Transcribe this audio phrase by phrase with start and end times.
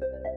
[0.00, 0.33] Thank you.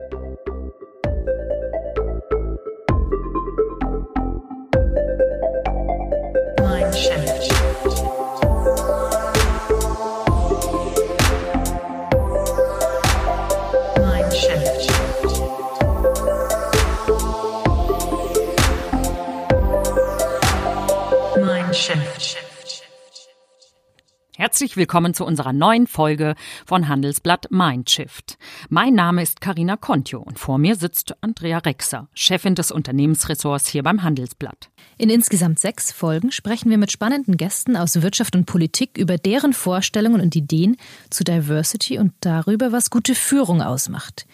[24.78, 28.38] Willkommen zu unserer neuen Folge von Handelsblatt Mindshift.
[28.68, 33.82] Mein Name ist Karina Kontio und vor mir sitzt Andrea Rexer, Chefin des Unternehmensressorts hier
[33.82, 34.70] beim Handelsblatt.
[34.96, 39.52] In insgesamt sechs Folgen sprechen wir mit spannenden Gästen aus Wirtschaft und Politik über deren
[39.52, 40.76] Vorstellungen und Ideen
[41.10, 44.26] zu Diversity und darüber, was gute Führung ausmacht.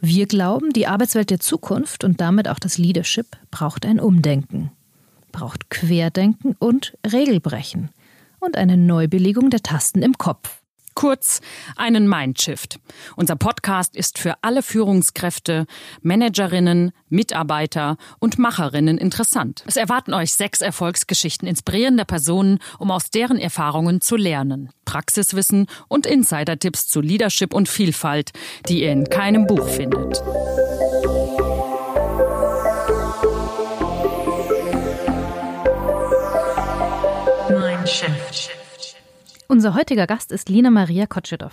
[0.00, 4.70] Wir glauben, die Arbeitswelt der Zukunft und damit auch das Leadership braucht ein Umdenken,
[5.30, 7.90] braucht Querdenken und Regelbrechen
[8.40, 10.62] und eine Neubelegung der Tasten im Kopf.
[10.98, 11.40] Kurz
[11.76, 12.80] einen Mindshift.
[13.14, 15.66] Unser Podcast ist für alle Führungskräfte,
[16.02, 19.62] Managerinnen, Mitarbeiter und Macherinnen interessant.
[19.68, 24.70] Es erwarten euch sechs Erfolgsgeschichten inspirierender Personen, um aus deren Erfahrungen zu lernen.
[24.86, 28.32] Praxiswissen und Insider-Tipps zu Leadership und Vielfalt,
[28.68, 30.20] die ihr in keinem Buch findet.
[39.50, 41.52] Unser heutiger Gast ist Lina Maria Kotschedow.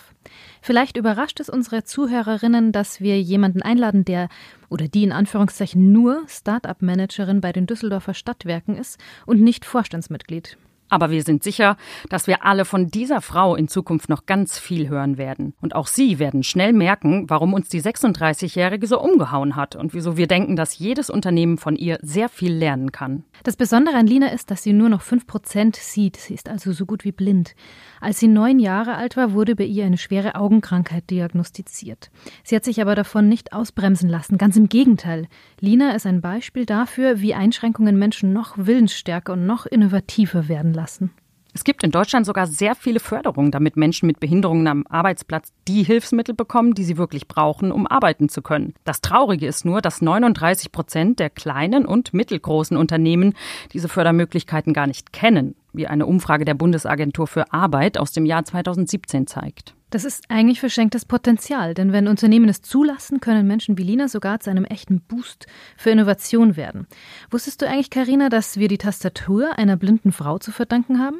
[0.61, 4.27] Vielleicht überrascht es unsere Zuhörerinnen, dass wir jemanden einladen, der
[4.67, 10.57] oder die in Anführungszeichen nur Start-up-Managerin bei den Düsseldorfer Stadtwerken ist und nicht Vorstandsmitglied.
[10.87, 11.77] Aber wir sind sicher,
[12.09, 15.53] dass wir alle von dieser Frau in Zukunft noch ganz viel hören werden.
[15.59, 20.15] Und auch Sie werden schnell merken, warum uns die 36-Jährige so umgehauen hat und wieso
[20.15, 23.23] wir denken, dass jedes Unternehmen von ihr sehr viel lernen kann.
[23.43, 26.17] Das Besondere an Lina ist, dass sie nur noch 5% sieht.
[26.17, 27.55] Sie ist also so gut wie blind.
[27.99, 32.11] Als sie neun Jahre alt war, wurde bei ihr eine schwere Augenkrankheit diagnostiziert.
[32.43, 34.37] Sie hat sich aber davon nicht ausbremsen lassen.
[34.37, 35.27] Ganz im Gegenteil.
[35.59, 41.11] Lina ist ein Beispiel dafür, wie Einschränkungen Menschen noch willensstärker und noch innovativer werden lassen.
[41.55, 45.83] Es gibt in Deutschland sogar sehr viele Förderungen, damit Menschen mit Behinderungen am Arbeitsplatz die
[45.83, 48.73] Hilfsmittel bekommen, die sie wirklich brauchen, um arbeiten zu können.
[48.83, 53.35] Das Traurige ist nur, dass 39 Prozent der kleinen und mittelgroßen Unternehmen
[53.71, 58.43] diese Fördermöglichkeiten gar nicht kennen, wie eine Umfrage der Bundesagentur für Arbeit aus dem Jahr
[58.43, 59.75] 2017 zeigt.
[59.95, 64.41] Das ist eigentlich verschenktes Potenzial, denn wenn Unternehmen es zulassen, können Menschen wie Lina sogar
[64.41, 65.47] zu einem echten Boost
[65.77, 66.85] für Innovation werden.
[67.31, 71.19] Wusstest du eigentlich, Karina, dass wir die Tastatur einer blinden Frau zu verdanken haben?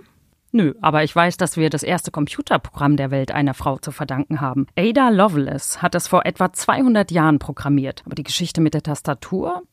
[0.52, 4.41] Nö, aber ich weiß, dass wir das erste Computerprogramm der Welt einer Frau zu verdanken
[4.41, 4.68] haben.
[4.75, 8.03] Ada Lovelace hat es vor etwa 200 Jahren programmiert.
[8.06, 9.63] Aber die Geschichte mit der Tastatur?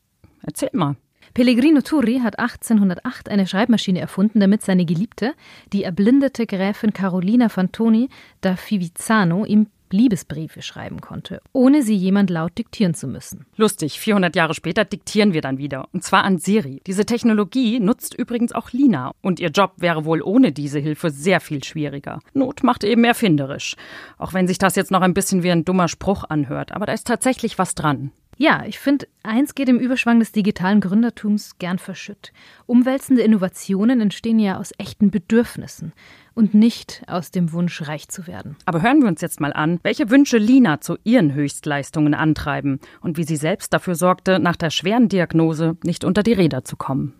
[0.43, 0.95] Erzähl mal.
[1.33, 5.33] Pellegrino Turri hat 1808 eine Schreibmaschine erfunden, damit seine Geliebte,
[5.73, 8.09] die erblindete Gräfin Carolina Fantoni
[8.41, 13.45] da Fivizzano, ihm Liebesbriefe schreiben konnte, ohne sie jemand laut diktieren zu müssen.
[13.57, 15.87] Lustig, 400 Jahre später diktieren wir dann wieder.
[15.91, 16.81] Und zwar an Siri.
[16.85, 19.11] Diese Technologie nutzt übrigens auch Lina.
[19.21, 22.19] Und ihr Job wäre wohl ohne diese Hilfe sehr viel schwieriger.
[22.33, 23.75] Not macht eben erfinderisch.
[24.17, 26.71] Auch wenn sich das jetzt noch ein bisschen wie ein dummer Spruch anhört.
[26.71, 28.11] Aber da ist tatsächlich was dran.
[28.37, 32.31] Ja, ich finde, eins geht im Überschwang des digitalen Gründertums gern verschütt.
[32.65, 35.93] Umwälzende Innovationen entstehen ja aus echten Bedürfnissen
[36.33, 38.55] und nicht aus dem Wunsch, reich zu werden.
[38.65, 43.17] Aber hören wir uns jetzt mal an, welche Wünsche Lina zu ihren Höchstleistungen antreiben und
[43.17, 47.13] wie sie selbst dafür sorgte, nach der schweren Diagnose nicht unter die Räder zu kommen.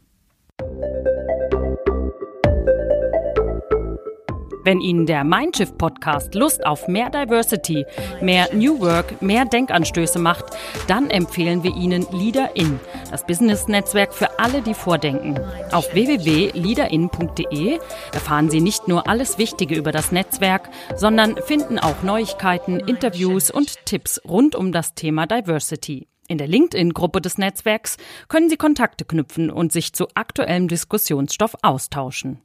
[4.64, 7.86] Wenn Ihnen der Mindshift Podcast Lust auf mehr Diversity,
[8.22, 10.46] mehr New Work, mehr Denkanstöße macht,
[10.88, 12.80] dann empfehlen wir Ihnen Leader In,
[13.12, 15.38] das Business-Netzwerk für alle, die vordenken.
[15.72, 17.80] Auf www.leaderin.de
[18.14, 23.86] erfahren Sie nicht nur alles Wichtige über das Netzwerk, sondern finden auch Neuigkeiten, Interviews und
[23.86, 26.08] Tipps rund um das Thema Diversity.
[26.30, 27.98] In der LinkedIn-Gruppe des Netzwerks
[28.30, 32.40] können Sie Kontakte knüpfen und sich zu aktuellem Diskussionsstoff austauschen.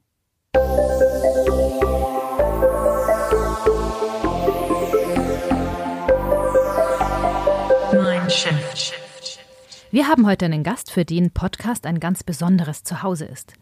[9.91, 13.55] Wir haben heute einen Gast, für den Podcast ein ganz besonderes Zuhause ist.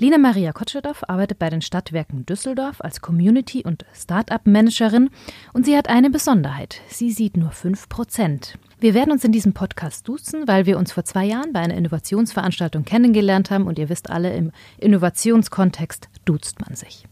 [0.00, 5.10] Lina Maria Kotschedow arbeitet bei den Stadtwerken Düsseldorf als Community- und Start-up-Managerin
[5.52, 6.80] und sie hat eine Besonderheit.
[6.88, 8.58] Sie sieht nur 5 Prozent.
[8.80, 11.74] Wir werden uns in diesem Podcast duzen, weil wir uns vor zwei Jahren bei einer
[11.74, 17.04] Innovationsveranstaltung kennengelernt haben und ihr wisst alle, im Innovationskontext duzt man sich.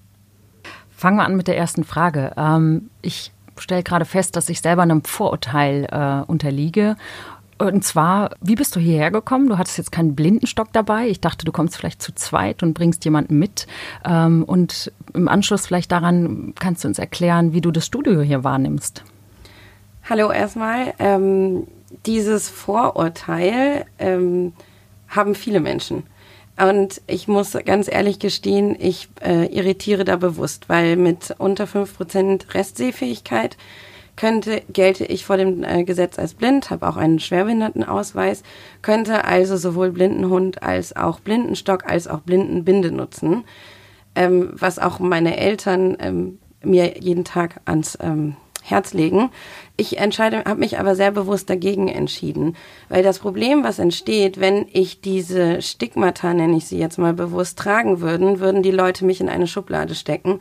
[0.88, 2.32] Fangen wir an mit der ersten Frage.
[2.38, 3.32] Ähm, ich
[3.62, 6.96] stelle gerade fest, dass ich selber einem Vorurteil äh, unterliege.
[7.58, 9.48] Und zwar, wie bist du hierher gekommen?
[9.48, 11.06] Du hattest jetzt keinen Blindenstock dabei.
[11.06, 13.68] Ich dachte, du kommst vielleicht zu zweit und bringst jemanden mit.
[14.04, 18.42] Ähm, und im Anschluss vielleicht daran kannst du uns erklären, wie du das Studio hier
[18.42, 19.04] wahrnimmst.
[20.10, 20.94] Hallo erstmal.
[20.98, 21.68] Ähm,
[22.04, 24.54] dieses Vorurteil ähm,
[25.08, 26.02] haben viele Menschen.
[26.62, 32.54] Und ich muss ganz ehrlich gestehen, ich äh, irritiere da bewusst, weil mit unter 5%
[32.54, 33.56] Restsehfähigkeit
[34.14, 38.44] könnte, gelte ich vor dem äh, Gesetz als blind, habe auch einen Schwerbehindertenausweis,
[38.80, 43.44] könnte also sowohl Blindenhund als auch Blindenstock als auch Blindenbinde nutzen,
[44.14, 49.30] ähm, was auch meine Eltern ähm, mir jeden Tag ans ähm, Herz legen.
[49.76, 52.56] Ich entscheide, habe mich aber sehr bewusst dagegen entschieden,
[52.88, 57.58] weil das Problem, was entsteht, wenn ich diese Stigmata, nenne ich sie jetzt mal bewusst,
[57.58, 60.40] tragen würden, würden die Leute mich in eine Schublade stecken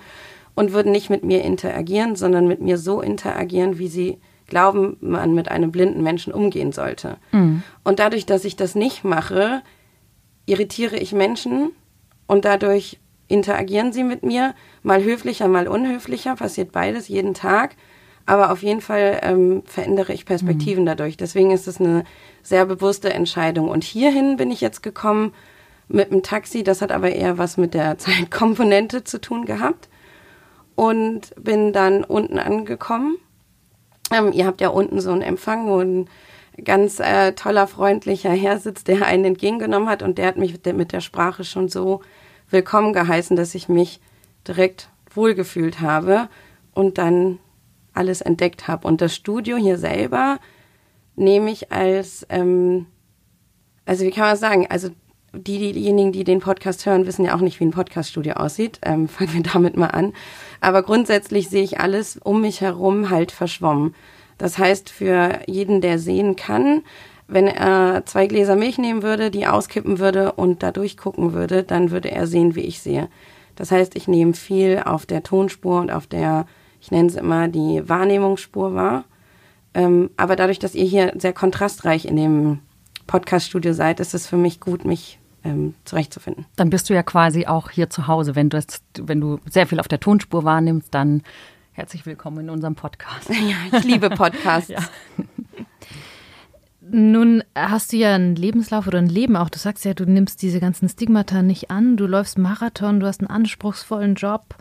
[0.56, 5.34] und würden nicht mit mir interagieren, sondern mit mir so interagieren, wie sie glauben, man
[5.34, 7.18] mit einem blinden Menschen umgehen sollte.
[7.32, 7.64] Mhm.
[7.84, 9.62] Und dadurch, dass ich das nicht mache,
[10.46, 11.72] irritiere ich Menschen
[12.28, 14.54] und dadurch interagieren sie mit mir,
[14.84, 17.76] mal höflicher, mal unhöflicher, passiert beides jeden Tag.
[18.32, 20.88] Aber auf jeden Fall ähm, verändere ich Perspektiven mhm.
[20.88, 21.18] dadurch.
[21.18, 22.06] Deswegen ist es eine
[22.42, 23.68] sehr bewusste Entscheidung.
[23.68, 25.34] Und hierhin bin ich jetzt gekommen
[25.90, 26.64] mit dem Taxi.
[26.64, 29.90] Das hat aber eher was mit der Zeitkomponente zu tun gehabt.
[30.76, 33.18] Und bin dann unten angekommen.
[34.14, 36.08] Ähm, ihr habt ja unten so einen Empfang, wo ein
[36.64, 40.04] ganz äh, toller, freundlicher Herr sitzt, der einen entgegengenommen hat.
[40.04, 42.00] Und der hat mich mit der Sprache schon so
[42.50, 44.00] willkommen geheißen, dass ich mich
[44.48, 46.30] direkt wohlgefühlt habe.
[46.74, 47.40] Und dann
[47.94, 48.88] alles entdeckt habe.
[48.88, 50.40] Und das Studio hier selber
[51.16, 52.88] nehme ich als, ähm,
[53.86, 54.90] also wie kann man sagen, also
[55.34, 58.80] die, diejenigen, die den Podcast hören, wissen ja auch nicht, wie ein Podcaststudio aussieht.
[58.84, 60.14] Ähm, fangen wir damit mal an.
[60.60, 63.96] Aber grundsätzlich sehe ich alles um mich herum halt verschwommen.
[64.38, 66.82] Das heißt, für jeden, der sehen kann,
[67.28, 71.92] wenn er zwei Gläser Milch nehmen würde, die auskippen würde und da durchgucken würde, dann
[71.92, 73.08] würde er sehen, wie ich sehe.
[73.56, 76.46] Das heißt, ich nehme viel auf der Tonspur und auf der
[76.82, 79.06] ich nenne es immer die Wahrnehmungsspur wahr.
[79.74, 82.60] Ähm, aber dadurch, dass ihr hier sehr kontrastreich in dem
[83.08, 86.46] Podcaststudio seid, ist es für mich gut, mich ähm, zurechtzufinden.
[86.56, 88.36] Dann bist du ja quasi auch hier zu Hause.
[88.36, 91.22] Wenn du, das, wenn du sehr viel auf der Tonspur wahrnimmst, dann
[91.72, 93.30] herzlich willkommen in unserem Podcast.
[93.30, 94.70] Ja, ich liebe Podcasts.
[94.70, 94.80] ja.
[96.84, 99.50] Nun hast du ja einen Lebenslauf oder ein Leben auch.
[99.50, 101.96] Du sagst ja, du nimmst diese ganzen Stigmata nicht an.
[101.96, 104.56] Du läufst Marathon, du hast einen anspruchsvollen Job,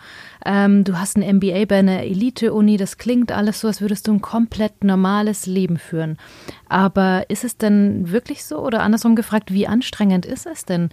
[0.44, 2.76] ähm, du hast ein MBA bei einer Elite-Uni.
[2.76, 6.19] Das klingt alles so, als würdest du ein komplett normales Leben führen.
[6.69, 8.58] Aber ist es denn wirklich so?
[8.58, 10.90] Oder andersrum gefragt, wie anstrengend ist es denn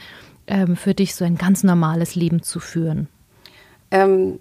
[0.47, 3.09] ähm, für dich, so ein ganz normales Leben zu führen?
[3.91, 4.39] Ähm,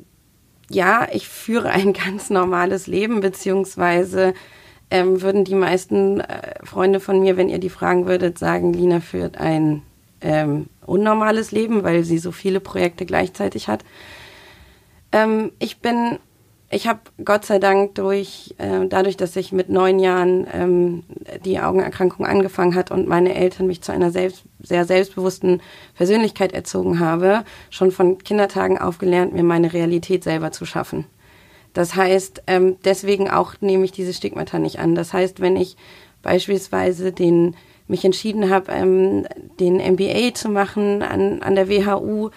[0.71, 4.35] ja, ich führe ein ganz normales Leben, beziehungsweise
[4.91, 9.01] ähm, würden die meisten äh, Freunde von mir, wenn ihr die fragen würdet, sagen, Lina
[9.01, 9.83] führt ein
[10.21, 13.85] ähm, unnormales Leben, weil sie so viele Projekte gleichzeitig hat.
[15.13, 16.19] Ähm, ich bin,
[16.71, 21.05] ich habe Gott sei Dank durch, äh, dadurch, dass ich mit neun Jahren ähm,
[21.45, 25.63] die Augenerkrankung angefangen hat und meine Eltern mich zu einer selbst, sehr selbstbewussten
[25.95, 31.07] Persönlichkeit erzogen habe, schon von Kindertagen aufgelernt, mir meine Realität selber zu schaffen.
[31.77, 34.95] Das heißt, ähm, deswegen auch nehme ich diese Stigmata nicht an.
[34.95, 35.77] Das heißt, wenn ich
[36.23, 37.55] beispielsweise den
[37.87, 39.27] mich entschieden habe, ähm,
[39.61, 42.31] den MBA zu machen an, an der WHU,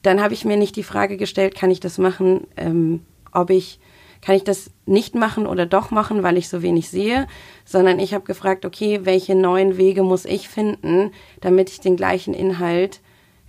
[0.00, 3.02] dann habe ich mir nicht die Frage gestellt, kann ich das machen, ähm,
[3.32, 3.80] ob ich,
[4.22, 7.26] kann ich das nicht machen oder doch machen, weil ich so wenig sehe,
[7.66, 11.10] sondern ich habe gefragt, okay, welche neuen Wege muss ich finden,
[11.42, 13.00] damit ich den gleichen Inhalt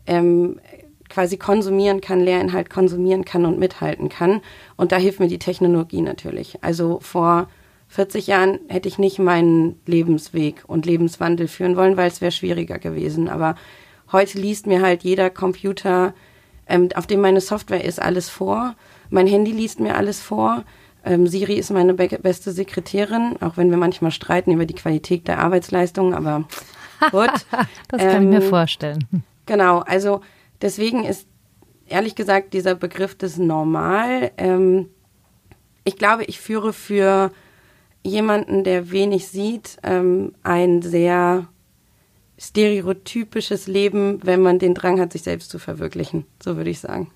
[0.07, 0.59] ähm,
[1.09, 4.41] quasi konsumieren kann, Lehrinhalt konsumieren kann und mithalten kann.
[4.75, 6.59] Und da hilft mir die Technologie natürlich.
[6.61, 7.47] Also vor
[7.89, 12.79] 40 Jahren hätte ich nicht meinen Lebensweg und Lebenswandel führen wollen, weil es wäre schwieriger
[12.79, 13.29] gewesen.
[13.29, 13.55] Aber
[14.11, 16.13] heute liest mir halt jeder Computer,
[16.67, 18.75] ähm, auf dem meine Software ist, alles vor.
[19.09, 20.63] Mein Handy liest mir alles vor.
[21.05, 25.27] Ähm, Siri ist meine be beste Sekretärin, auch wenn wir manchmal streiten über die Qualität
[25.27, 26.43] der Arbeitsleistung, aber
[27.11, 27.31] gut.
[27.87, 29.07] das kann ähm, ich mir ähm, vorstellen.
[29.45, 30.19] Genau, also
[30.61, 31.27] Deswegen ist
[31.87, 34.89] ehrlich gesagt dieser Begriff des Normal, ähm,
[35.83, 37.31] ich glaube, ich führe für
[38.03, 41.47] jemanden, der wenig sieht, ähm, ein sehr
[42.37, 46.25] stereotypisches Leben, wenn man den Drang hat, sich selbst zu verwirklichen.
[46.43, 47.11] So würde ich sagen.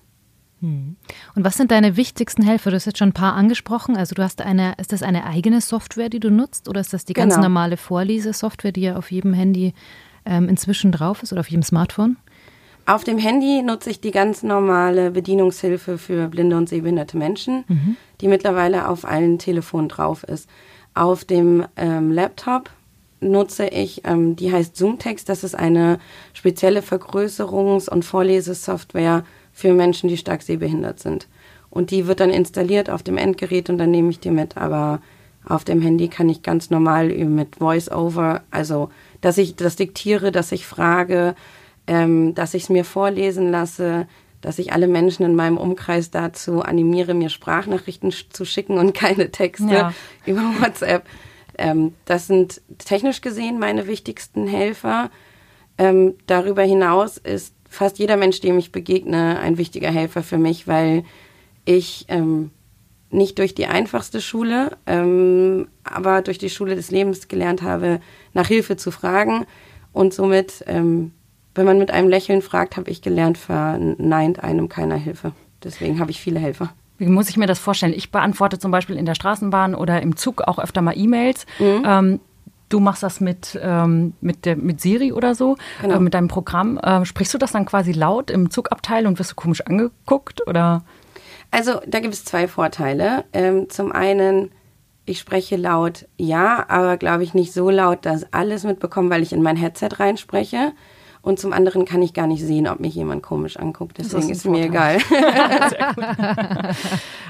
[0.60, 0.96] Hm.
[1.34, 2.70] Und was sind deine wichtigsten Helfer?
[2.70, 3.96] Du hast jetzt schon ein paar angesprochen.
[3.96, 7.04] Also du hast eine, ist das eine eigene Software, die du nutzt, oder ist das
[7.04, 7.48] die ganz genau.
[7.48, 9.74] normale Vorlesesoftware, die ja auf jedem Handy
[10.24, 12.16] ähm, inzwischen drauf ist oder auf jedem Smartphone?
[12.84, 17.96] Auf dem Handy nutze ich die ganz normale Bedienungshilfe für blinde und sehbehinderte Menschen, mhm.
[18.20, 20.48] die mittlerweile auf allen Telefonen drauf ist.
[20.94, 22.70] Auf dem ähm, Laptop
[23.20, 25.28] nutze ich, ähm, die heißt Zoomtext.
[25.28, 26.00] Das ist eine
[26.34, 31.28] spezielle Vergrößerungs- und Vorlesesoftware für Menschen, die stark sehbehindert sind.
[31.70, 34.56] Und die wird dann installiert auf dem Endgerät und dann nehme ich die mit.
[34.56, 35.00] Aber
[35.44, 40.52] Auf dem Handy kann ich ganz normal mit Voice-Over, also dass ich das diktiere, dass
[40.52, 41.34] ich frage,
[41.86, 44.06] ähm, dass ich es mir vorlesen lasse,
[44.40, 49.30] dass ich alle Menschen in meinem Umkreis dazu animiere, mir Sprachnachrichten zu schicken und keine
[49.30, 49.94] Texte ja.
[50.26, 51.04] über WhatsApp.
[51.58, 55.10] Ähm, das sind technisch gesehen meine wichtigsten Helfer.
[55.78, 60.68] Ähm, darüber hinaus ist fast jeder Mensch, dem ich begegne, ein wichtiger Helfer für mich,
[60.68, 61.04] weil
[61.64, 62.50] ich ähm,
[63.10, 68.00] nicht durch die einfachste Schule, ähm, aber durch die Schule des Lebens gelernt habe,
[68.32, 69.46] nach Hilfe zu fragen.
[69.92, 71.12] Und somit, ähm,
[71.54, 75.32] wenn man mit einem Lächeln fragt, habe ich gelernt, verneint einem keiner Hilfe.
[75.62, 76.72] Deswegen habe ich viele Helfer.
[76.98, 77.92] Wie muss ich mir das vorstellen?
[77.94, 81.46] Ich beantworte zum Beispiel in der Straßenbahn oder im Zug auch öfter mal E-Mails.
[81.58, 81.82] Mhm.
[81.84, 82.20] Ähm,
[82.68, 85.96] du machst das mit, ähm, mit, der, mit Siri oder so, genau.
[85.96, 86.78] äh, mit deinem Programm.
[86.78, 90.46] Äh, sprichst du das dann quasi laut im Zugabteil und wirst du komisch angeguckt?
[90.46, 90.84] Oder?
[91.50, 93.24] Also da gibt es zwei Vorteile.
[93.32, 94.50] Ähm, zum einen,
[95.04, 99.32] ich spreche laut, ja, aber glaube ich nicht so laut, dass alles mitbekommen, weil ich
[99.32, 100.72] in mein Headset reinspreche.
[101.22, 103.98] Und zum anderen kann ich gar nicht sehen, ob mich jemand komisch anguckt.
[103.98, 104.98] Deswegen ist, ist mir egal.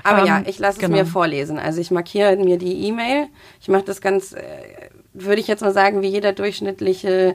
[0.03, 0.97] aber um, ja, ähm, ich lasse genau.
[0.97, 1.59] es mir vorlesen.
[1.59, 3.27] Also ich markiere mir die E-Mail.
[3.61, 4.41] Ich mache das ganz, äh,
[5.13, 7.35] würde ich jetzt mal sagen, wie jeder durchschnittliche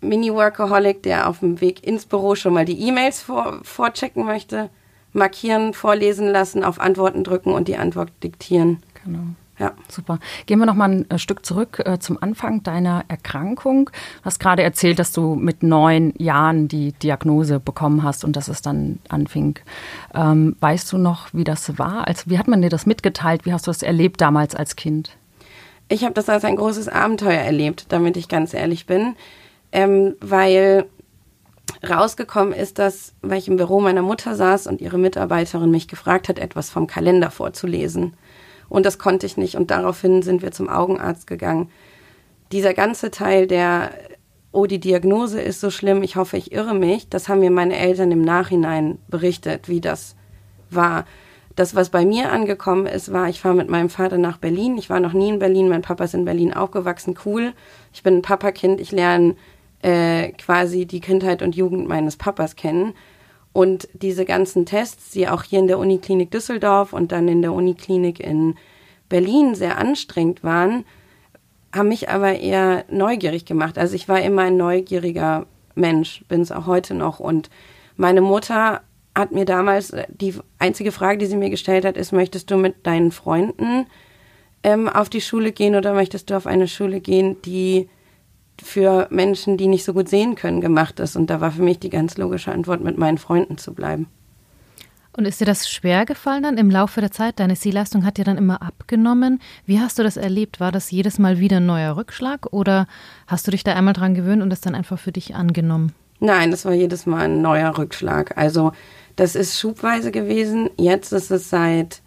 [0.00, 4.70] Mini-Workaholic, der auf dem Weg ins Büro schon mal die E-Mails vor, vorchecken möchte
[5.12, 8.82] markieren, vorlesen lassen, auf Antworten drücken und die Antwort diktieren.
[9.04, 9.20] Genau.
[9.62, 9.74] Ja.
[9.88, 10.18] Super.
[10.46, 13.90] Gehen wir noch mal ein äh, Stück zurück äh, zum Anfang deiner Erkrankung.
[13.90, 18.48] Du hast gerade erzählt, dass du mit neun Jahren die Diagnose bekommen hast und dass
[18.48, 19.60] es dann anfing.
[20.16, 22.08] Ähm, weißt du noch, wie das war?
[22.08, 23.46] Also, wie hat man dir das mitgeteilt?
[23.46, 25.16] Wie hast du das erlebt damals als Kind?
[25.88, 29.14] Ich habe das als ein großes Abenteuer erlebt, damit ich ganz ehrlich bin,
[29.70, 30.86] ähm, weil
[31.88, 36.28] rausgekommen ist, dass, weil ich im Büro meiner Mutter saß und ihre Mitarbeiterin mich gefragt
[36.28, 38.14] hat, etwas vom Kalender vorzulesen.
[38.72, 39.56] Und das konnte ich nicht.
[39.56, 41.68] Und daraufhin sind wir zum Augenarzt gegangen.
[42.52, 43.90] Dieser ganze Teil der,
[44.50, 47.76] oh, die Diagnose ist so schlimm, ich hoffe, ich irre mich, das haben mir meine
[47.76, 50.16] Eltern im Nachhinein berichtet, wie das
[50.70, 51.04] war.
[51.54, 54.78] Das, was bei mir angekommen ist, war, ich fahre mit meinem Vater nach Berlin.
[54.78, 57.52] Ich war noch nie in Berlin, mein Papa ist in Berlin aufgewachsen, cool.
[57.92, 59.36] Ich bin ein Papakind, ich lerne
[59.82, 62.94] äh, quasi die Kindheit und Jugend meines Papas kennen.
[63.52, 67.52] Und diese ganzen Tests, die auch hier in der Uniklinik Düsseldorf und dann in der
[67.52, 68.56] Uniklinik in
[69.08, 70.84] Berlin sehr anstrengend waren,
[71.74, 73.78] haben mich aber eher neugierig gemacht.
[73.78, 77.20] Also ich war immer ein neugieriger Mensch, bin es auch heute noch.
[77.20, 77.50] Und
[77.96, 78.82] meine Mutter
[79.14, 82.86] hat mir damals, die einzige Frage, die sie mir gestellt hat, ist, möchtest du mit
[82.86, 83.86] deinen Freunden
[84.62, 87.88] ähm, auf die Schule gehen oder möchtest du auf eine Schule gehen, die
[88.62, 91.16] für Menschen, die nicht so gut sehen können, gemacht ist.
[91.16, 94.06] Und da war für mich die ganz logische Antwort, mit meinen Freunden zu bleiben.
[95.14, 97.38] Und ist dir das schwer gefallen dann im Laufe der Zeit?
[97.38, 99.40] Deine Sehleistung hat dir dann immer abgenommen.
[99.66, 100.58] Wie hast du das erlebt?
[100.58, 102.86] War das jedes Mal wieder ein neuer Rückschlag oder
[103.26, 105.92] hast du dich da einmal dran gewöhnt und das dann einfach für dich angenommen?
[106.20, 108.38] Nein, das war jedes Mal ein neuer Rückschlag.
[108.38, 108.72] Also
[109.16, 110.70] das ist schubweise gewesen.
[110.78, 112.00] Jetzt ist es seit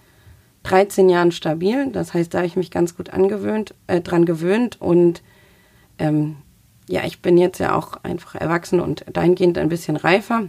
[0.64, 1.92] 13 Jahren stabil.
[1.92, 5.22] Das heißt, da habe ich mich ganz gut angewöhnt, äh, dran gewöhnt und
[6.00, 6.38] ähm,
[6.88, 10.48] ja, ich bin jetzt ja auch einfach erwachsen und dahingehend ein bisschen reifer.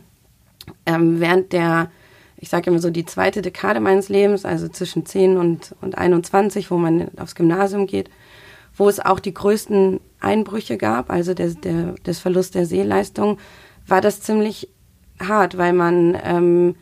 [0.85, 1.91] Ähm, während der,
[2.37, 6.71] ich sage immer so, die zweite Dekade meines Lebens, also zwischen 10 und, und 21,
[6.71, 8.11] wo man aufs Gymnasium geht,
[8.76, 13.38] wo es auch die größten Einbrüche gab, also der, der, des Verlust der Sehleistung,
[13.87, 14.69] war das ziemlich
[15.19, 16.76] hart, weil man ähm,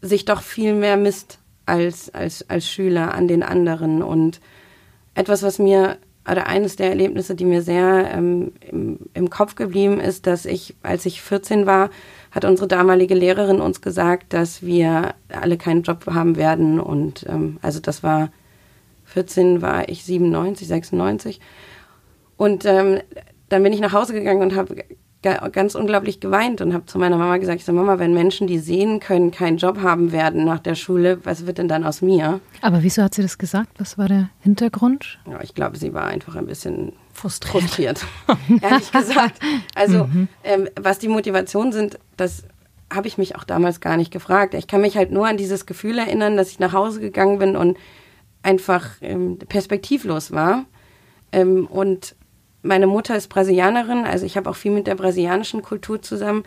[0.00, 4.02] sich doch viel mehr misst als, als, als Schüler an den anderen.
[4.02, 4.40] Und
[5.14, 5.98] etwas, was mir
[6.30, 10.74] oder eines der Erlebnisse, die mir sehr ähm, im, im, Kopf geblieben ist, dass ich,
[10.82, 11.90] als ich 14 war,
[12.30, 16.80] hat unsere damalige Lehrerin uns gesagt, dass wir alle keinen Job haben werden.
[16.80, 18.30] Und ähm, also das war
[19.06, 21.40] 14 war ich 97, 96.
[22.36, 23.00] Und ähm,
[23.48, 24.84] dann bin ich nach Hause gegangen und habe
[25.22, 28.58] ganz unglaublich geweint und habe zu meiner Mama gesagt, ich so, Mama, wenn Menschen, die
[28.58, 32.40] sehen können, keinen Job haben werden nach der Schule, was wird denn dann aus mir?
[32.62, 33.70] Aber wieso hat sie das gesagt?
[33.78, 35.18] Was war der Hintergrund?
[35.28, 38.06] Ja, ich glaube, sie war einfach ein bisschen frustriert, frustriert
[38.62, 39.40] ehrlich gesagt.
[39.74, 40.28] Also mhm.
[40.44, 42.44] ähm, was die Motivationen sind, das
[42.92, 44.54] habe ich mich auch damals gar nicht gefragt.
[44.54, 47.56] Ich kann mich halt nur an dieses Gefühl erinnern, dass ich nach Hause gegangen bin
[47.56, 47.76] und
[48.42, 50.64] einfach ähm, perspektivlos war.
[51.32, 52.14] Ähm, und
[52.62, 56.44] meine Mutter ist Brasilianerin, also ich habe auch viel mit der brasilianischen Kultur zusammen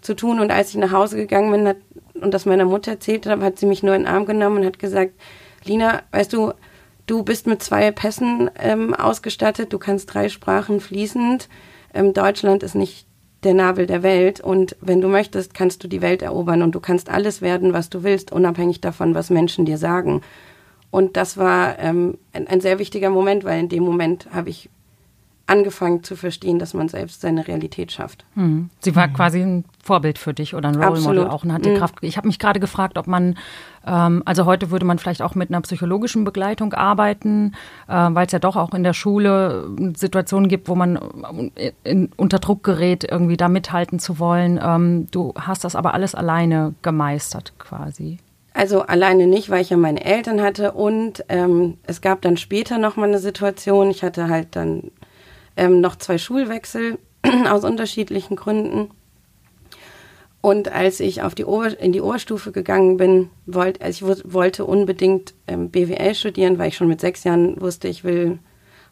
[0.00, 0.40] zu tun.
[0.40, 1.76] Und als ich nach Hause gegangen bin hat,
[2.14, 4.66] und das meiner Mutter erzählt habe, hat sie mich nur in den Arm genommen und
[4.66, 5.12] hat gesagt,
[5.64, 6.52] Lina, weißt du,
[7.06, 11.48] du bist mit zwei Pässen ähm, ausgestattet, du kannst drei Sprachen fließend.
[11.94, 13.06] Ähm, Deutschland ist nicht
[13.44, 16.80] der Nabel der Welt und wenn du möchtest, kannst du die Welt erobern und du
[16.80, 20.20] kannst alles werden, was du willst, unabhängig davon, was Menschen dir sagen.
[20.90, 24.68] Und das war ähm, ein, ein sehr wichtiger Moment, weil in dem Moment habe ich
[25.52, 28.24] angefangen zu verstehen, dass man selbst seine Realität schafft.
[28.34, 28.70] Hm.
[28.80, 29.12] Sie war mhm.
[29.12, 31.16] quasi ein Vorbild für dich oder ein Role Absolut.
[31.18, 31.76] Model auch und hat die mhm.
[31.76, 31.96] Kraft.
[32.00, 33.36] Ich habe mich gerade gefragt, ob man,
[33.86, 37.52] ähm, also heute würde man vielleicht auch mit einer psychologischen Begleitung arbeiten,
[37.86, 41.72] äh, weil es ja doch auch in der Schule äh, Situationen gibt, wo man äh,
[41.84, 44.58] in, unter Druck gerät, irgendwie da mithalten zu wollen.
[44.62, 48.18] Ähm, du hast das aber alles alleine gemeistert quasi.
[48.54, 52.78] Also alleine nicht, weil ich ja meine Eltern hatte und ähm, es gab dann später
[52.78, 53.90] nochmal eine Situation.
[53.90, 54.90] Ich hatte halt dann
[55.56, 56.98] ähm, noch zwei Schulwechsel
[57.48, 58.90] aus unterschiedlichen Gründen.
[60.40, 64.64] Und als ich auf die Ober in die Oberstufe gegangen bin, wollte also ich wollte
[64.64, 68.40] unbedingt ähm, BWL studieren, weil ich schon mit sechs Jahren wusste, ich will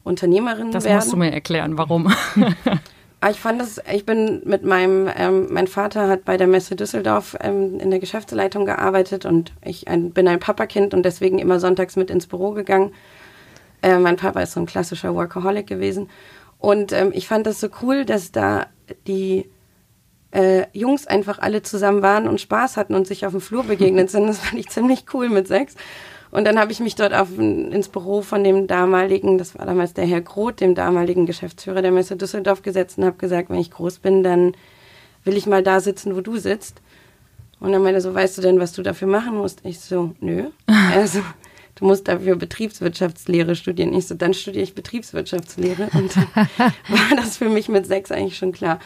[0.04, 0.96] Unternehmerin das werden.
[0.96, 2.12] Das musst du mir erklären, warum.
[3.22, 6.74] Ah, ich fand das, ich bin mit meinem, ähm, mein Vater hat bei der Messe
[6.74, 11.60] Düsseldorf ähm, in der Geschäftsleitung gearbeitet und ich ein, bin ein Papakind und deswegen immer
[11.60, 12.92] sonntags mit ins Büro gegangen.
[13.82, 16.08] Äh, mein Papa ist so ein klassischer Workaholic gewesen
[16.60, 18.66] und ähm, ich fand das so cool, dass da
[19.06, 19.50] die
[20.30, 24.10] äh, Jungs einfach alle zusammen waren und Spaß hatten und sich auf dem Flur begegnet
[24.10, 24.26] sind.
[24.26, 25.74] Das fand ich ziemlich cool mit sechs.
[26.30, 29.94] Und dann habe ich mich dort auf, ins Büro von dem damaligen, das war damals
[29.94, 33.72] der Herr Groth, dem damaligen Geschäftsführer der Messe Düsseldorf gesetzt und habe gesagt, wenn ich
[33.72, 34.52] groß bin, dann
[35.24, 36.82] will ich mal da sitzen, wo du sitzt.
[37.58, 39.60] Und dann meinte er so, weißt du denn, was du dafür machen musst?
[39.64, 40.50] Ich so, nö.
[40.94, 41.20] Also,
[41.80, 43.94] du musst dafür Betriebswirtschaftslehre studieren.
[43.94, 45.88] Ich so, dann studiere ich Betriebswirtschaftslehre.
[45.94, 48.78] Und war das für mich mit sechs eigentlich schon klar.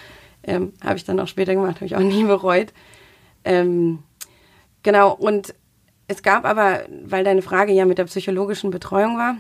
[0.43, 2.73] Ähm, habe ich dann auch später gemacht, habe ich auch nie bereut.
[3.45, 3.99] Ähm,
[4.83, 5.55] genau, und
[6.07, 9.37] es gab aber, weil deine Frage ja mit der psychologischen Betreuung war,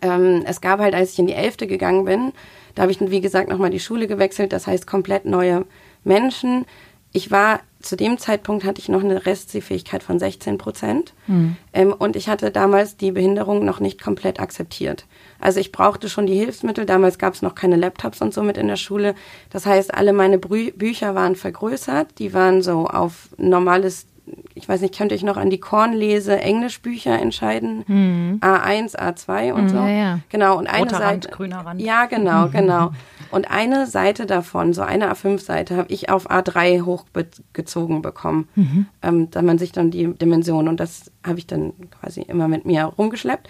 [0.00, 2.32] ähm, es gab halt, als ich in die Elfte gegangen bin,
[2.74, 5.66] da habe ich, wie gesagt, nochmal die Schule gewechselt, das heißt komplett neue
[6.04, 6.64] Menschen.
[7.12, 11.12] Ich war zu dem Zeitpunkt hatte ich noch eine Restsehfähigkeit von 16 Prozent.
[11.26, 11.56] Mhm.
[11.72, 15.06] Ähm, und ich hatte damals die Behinderung noch nicht komplett akzeptiert.
[15.38, 16.86] Also ich brauchte schon die Hilfsmittel.
[16.86, 19.14] Damals gab es noch keine Laptops und so mit in der Schule.
[19.50, 22.18] Das heißt, alle meine Brü Bücher waren vergrößert.
[22.18, 24.06] Die waren so auf normales
[24.54, 27.84] ich weiß nicht, könnt ihr euch noch an die Kornlese Englischbücher entscheiden?
[27.86, 28.38] Mhm.
[28.40, 29.76] A1, A2 und mhm, so.
[29.76, 30.18] Ja, ja.
[30.28, 30.58] Genau.
[30.58, 31.28] Und eine Roter Seite.
[31.28, 31.80] Rand, grüner Rand.
[31.80, 32.92] Ja, genau, genau.
[33.30, 38.48] Und eine Seite davon, so eine A5-Seite, habe ich auf A3 hochgezogen bekommen.
[38.54, 38.86] Mhm.
[39.02, 42.64] Ähm, da man sich dann die Dimension und das habe ich dann quasi immer mit
[42.64, 43.48] mir rumgeschleppt.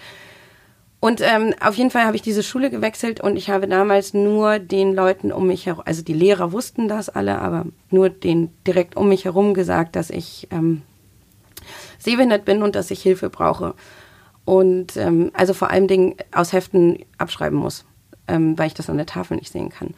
[1.03, 4.57] Und ähm, auf jeden Fall habe ich diese Schule gewechselt und ich habe damals nur
[4.57, 8.95] den Leuten um mich herum, also die Lehrer wussten das alle, aber nur den direkt
[8.95, 10.81] um mich herum gesagt, dass ich ähm,
[11.99, 13.73] sehbehindert bin und dass ich Hilfe brauche.
[14.45, 17.83] Und ähm, also vor allem Dingen aus Heften abschreiben muss,
[18.29, 19.89] ähm, weil ich das an der Tafel nicht sehen kann.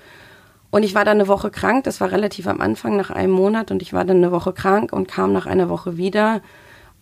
[0.72, 3.70] Und ich war dann eine Woche krank, das war relativ am Anfang, nach einem Monat,
[3.70, 6.42] und ich war dann eine Woche krank und kam nach einer Woche wieder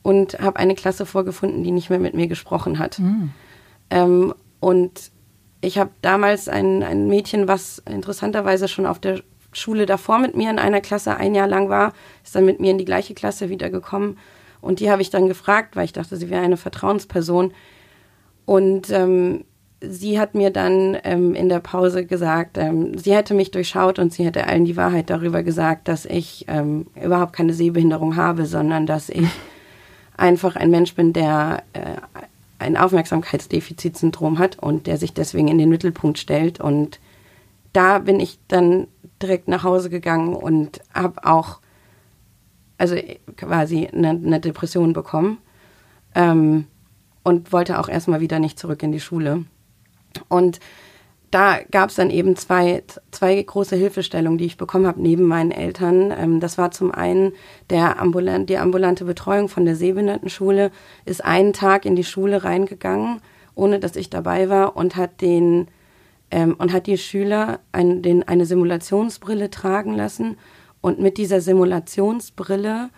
[0.01, 2.99] und habe eine Klasse vorgefunden, die nicht mehr mit mir gesprochen hat.
[2.99, 3.31] Mhm.
[3.93, 5.11] Ähm, und
[5.61, 9.21] ich habe damals ein, ein Mädchen, was interessanterweise schon auf der
[9.53, 12.71] Schule davor mit mir in einer Klasse ein Jahr lang war, ist dann mit mir
[12.71, 14.17] in die gleiche Klasse wiedergekommen.
[14.61, 17.53] Und die habe ich dann gefragt, weil ich dachte, sie wäre eine Vertrauensperson.
[18.45, 19.45] Und ähm,
[19.79, 24.11] sie hat mir dann ähm, in der Pause gesagt, ähm, sie hätte mich durchschaut und
[24.11, 28.87] sie hätte allen die Wahrheit darüber gesagt, dass ich ähm, überhaupt keine Sehbehinderung habe, sondern
[28.87, 29.27] dass ich
[30.17, 31.97] einfach ein Mensch bin, der äh,
[32.63, 36.59] ein Aufmerksamkeitsdefizitsyndrom hat und der sich deswegen in den Mittelpunkt stellt.
[36.59, 36.99] Und
[37.73, 38.87] da bin ich dann
[39.21, 41.59] direkt nach Hause gegangen und habe auch
[42.77, 42.95] also
[43.37, 45.37] quasi eine, eine Depression bekommen
[46.15, 46.65] ähm,
[47.23, 49.45] und wollte auch erstmal wieder nicht zurück in die Schule.
[50.27, 50.59] Und
[51.33, 55.51] da gab es dann eben zwei, zwei große Hilfestellungen, die ich bekommen habe neben meinen
[55.51, 56.13] Eltern.
[56.15, 57.33] Ähm, das war zum einen
[57.71, 60.71] der ambulant, die ambulante Betreuung von der Sehbehindertenschule,
[61.05, 63.19] ist einen Tag in die Schule reingegangen,
[63.55, 65.67] ohne dass ich dabei war und hat den
[66.29, 70.37] ähm, und hat die Schüler ein, den, eine Simulationsbrille tragen lassen
[70.81, 72.89] und mit dieser Simulationsbrille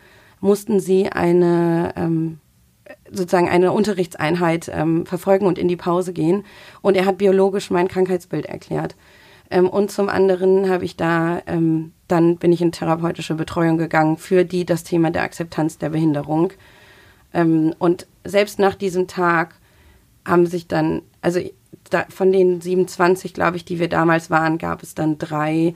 [0.41, 2.39] mussten sie eine ähm,
[3.11, 6.43] sozusagen eine Unterrichtseinheit ähm, verfolgen und in die Pause gehen.
[6.81, 8.95] Und er hat biologisch mein Krankheitsbild erklärt.
[9.49, 14.17] Ähm, und zum anderen habe ich da, ähm, dann bin ich in therapeutische Betreuung gegangen
[14.17, 16.53] für die das Thema der Akzeptanz der Behinderung.
[17.33, 19.55] Ähm, und selbst nach diesem Tag
[20.25, 21.39] haben sich dann, also
[21.89, 25.75] da, von den 27, glaube ich, die wir damals waren, gab es dann drei,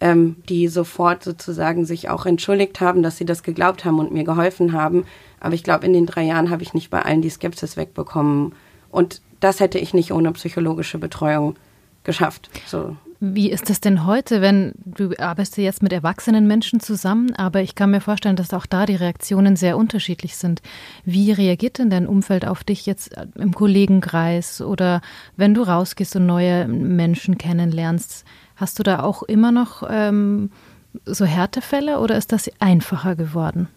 [0.00, 4.24] ähm, die sofort sozusagen sich auch entschuldigt haben, dass sie das geglaubt haben und mir
[4.24, 5.04] geholfen haben.
[5.40, 8.52] Aber ich glaube, in den drei Jahren habe ich nicht bei allen die Skepsis wegbekommen.
[8.90, 11.56] Und das hätte ich nicht ohne psychologische Betreuung
[12.04, 12.50] geschafft.
[12.66, 12.96] So.
[13.18, 17.74] Wie ist das denn heute, wenn du arbeitest jetzt mit erwachsenen Menschen zusammen, aber ich
[17.74, 20.60] kann mir vorstellen, dass auch da die Reaktionen sehr unterschiedlich sind.
[21.06, 25.00] Wie reagiert denn dein Umfeld auf dich jetzt im Kollegenkreis oder
[25.36, 28.26] wenn du rausgehst und neue Menschen kennenlernst?
[28.56, 30.50] Hast du da auch immer noch ähm,
[31.04, 33.68] so Härtefälle oder ist das einfacher geworden?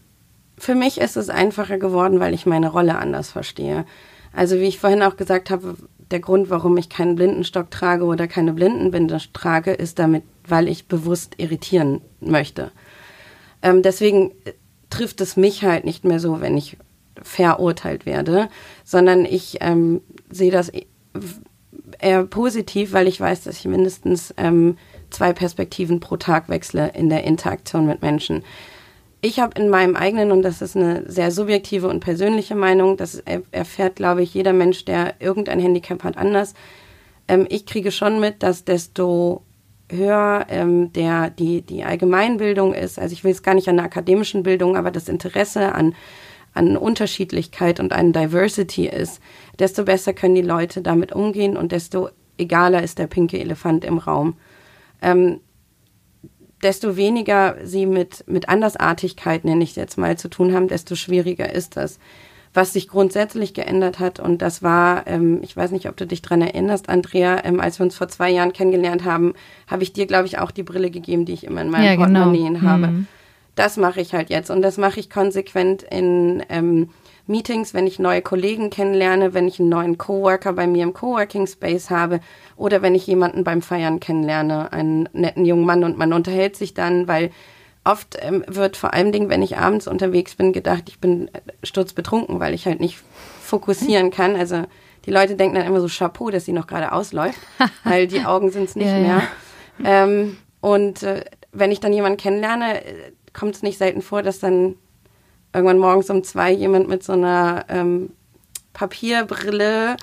[0.57, 3.85] Für mich ist es einfacher geworden, weil ich meine Rolle anders verstehe.
[4.33, 5.75] Also wie ich vorhin auch gesagt habe,
[6.11, 10.87] der Grund, warum ich keinen Blindenstock trage oder keine Blindenbinde trage, ist damit, weil ich
[10.87, 12.71] bewusst irritieren möchte.
[13.61, 14.31] Ähm, deswegen
[14.89, 16.77] trifft es mich halt nicht mehr so, wenn ich
[17.21, 18.49] verurteilt werde,
[18.83, 20.71] sondern ich ähm, sehe das
[21.99, 24.77] eher positiv, weil ich weiß, dass ich mindestens ähm,
[25.09, 28.43] zwei Perspektiven pro Tag wechsle in der Interaktion mit Menschen.
[29.21, 33.21] Ich habe in meinem eigenen, und das ist eine sehr subjektive und persönliche Meinung, das
[33.51, 36.53] erfährt, glaube ich, jeder Mensch, der irgendein Handicap hat, anders.
[37.27, 39.43] Ähm, ich kriege schon mit, dass desto
[39.91, 43.85] höher ähm, der, die, die Allgemeinbildung ist, also ich will es gar nicht an der
[43.85, 45.95] akademischen Bildung, aber das Interesse an,
[46.59, 49.21] an Unterschiedlichkeit und an Diversity ist,
[49.57, 53.97] desto besser können die Leute damit umgehen und desto egaler ist der pinke Elefant im
[53.97, 54.35] Raum.
[55.01, 55.39] Ähm,
[56.61, 61.53] desto weniger sie mit, mit Andersartigkeit, nenne ich jetzt mal, zu tun haben, desto schwieriger
[61.53, 61.99] ist das.
[62.53, 66.21] Was sich grundsätzlich geändert hat, und das war, ähm, ich weiß nicht, ob du dich
[66.21, 69.33] dran erinnerst, Andrea, ähm, als wir uns vor zwei Jahren kennengelernt haben,
[69.67, 71.95] habe ich dir, glaube ich, auch die Brille gegeben, die ich immer in meinem ja,
[71.95, 72.23] genau.
[72.23, 72.87] Portemonnaie habe.
[72.87, 73.07] Mhm.
[73.59, 76.91] Das mache ich halt jetzt und das mache ich konsequent in ähm,
[77.27, 81.45] Meetings, wenn ich neue Kollegen kennenlerne, wenn ich einen neuen Coworker bei mir im Coworking
[81.45, 82.21] Space habe
[82.55, 86.73] oder wenn ich jemanden beim Feiern kennenlerne, einen netten jungen Mann und man unterhält sich
[86.73, 87.31] dann, weil
[87.83, 91.41] oft ähm, wird vor allen Dingen, wenn ich abends unterwegs bin, gedacht, ich bin äh,
[91.61, 92.97] sturzbetrunken, weil ich halt nicht
[93.41, 94.37] fokussieren kann.
[94.37, 94.63] Also
[95.05, 97.39] die Leute denken dann immer so Chapeau, dass sie noch gerade ausläuft,
[97.83, 99.21] weil die Augen sind es nicht ja, mehr.
[99.83, 100.03] Ja.
[100.05, 104.39] Ähm, und äh, wenn ich dann jemanden kennenlerne, äh, kommt es nicht selten vor, dass
[104.39, 104.75] dann
[105.53, 108.11] irgendwann morgens um zwei jemand mit so einer ähm,
[108.73, 109.95] Papierbrille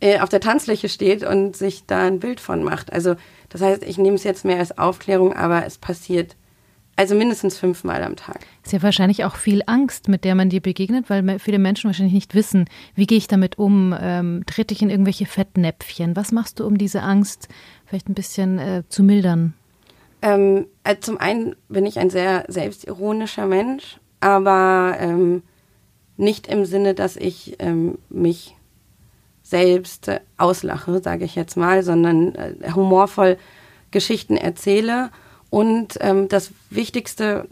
[0.00, 2.92] äh, auf der Tanzfläche steht und sich da ein Bild von macht.
[2.92, 3.16] Also
[3.48, 6.36] das heißt, ich nehme es jetzt mehr als Aufklärung, aber es passiert
[6.98, 8.40] also mindestens fünfmal am Tag.
[8.64, 12.14] Ist ja wahrscheinlich auch viel Angst, mit der man dir begegnet, weil viele Menschen wahrscheinlich
[12.14, 16.16] nicht wissen, wie gehe ich damit um, ähm, trete ich in irgendwelche Fettnäpfchen.
[16.16, 17.48] Was machst du, um diese Angst
[17.84, 19.52] vielleicht ein bisschen äh, zu mildern?
[20.22, 25.42] Ähm, also zum einen bin ich ein sehr selbstironischer Mensch aber ähm,
[26.16, 28.56] nicht im Sinne, dass ich ähm, mich
[29.42, 33.38] selbst äh, auslache, sage ich jetzt mal, sondern äh, humorvoll
[33.90, 35.10] Geschichten erzähle.
[35.50, 37.46] Und ähm, das Wichtigste,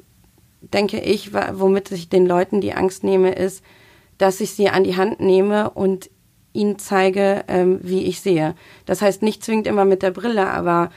[0.60, 3.62] denke ich, womit ich den Leuten die Angst nehme, ist,
[4.18, 6.10] dass ich sie an die Hand nehme und
[6.52, 8.54] ihnen zeige, ähm, wie ich sehe.
[8.86, 10.90] Das heißt nicht zwingend immer mit der Brille, aber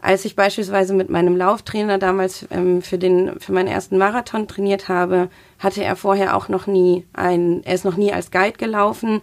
[0.00, 4.88] als ich beispielsweise mit meinem Lauftrainer damals ähm, für, den, für meinen ersten Marathon trainiert
[4.88, 9.20] habe, hatte er vorher auch noch nie ein, er ist noch nie als Guide gelaufen.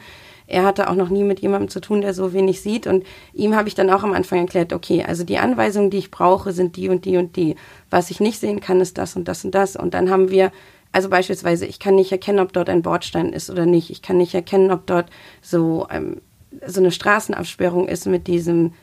[0.47, 2.85] Er hatte auch noch nie mit jemandem zu tun, der so wenig sieht.
[2.85, 6.11] Und ihm habe ich dann auch am Anfang erklärt, okay, also die Anweisungen, die ich
[6.11, 7.55] brauche, sind die und die und die.
[7.89, 9.75] Was ich nicht sehen kann, ist das und das und das.
[9.75, 10.51] Und dann haben wir,
[10.91, 13.89] also beispielsweise, ich kann nicht erkennen, ob dort ein Bordstein ist oder nicht.
[13.89, 15.09] Ich kann nicht erkennen, ob dort
[15.41, 16.21] so, ähm,
[16.67, 18.73] so eine Straßenabsperrung ist mit diesem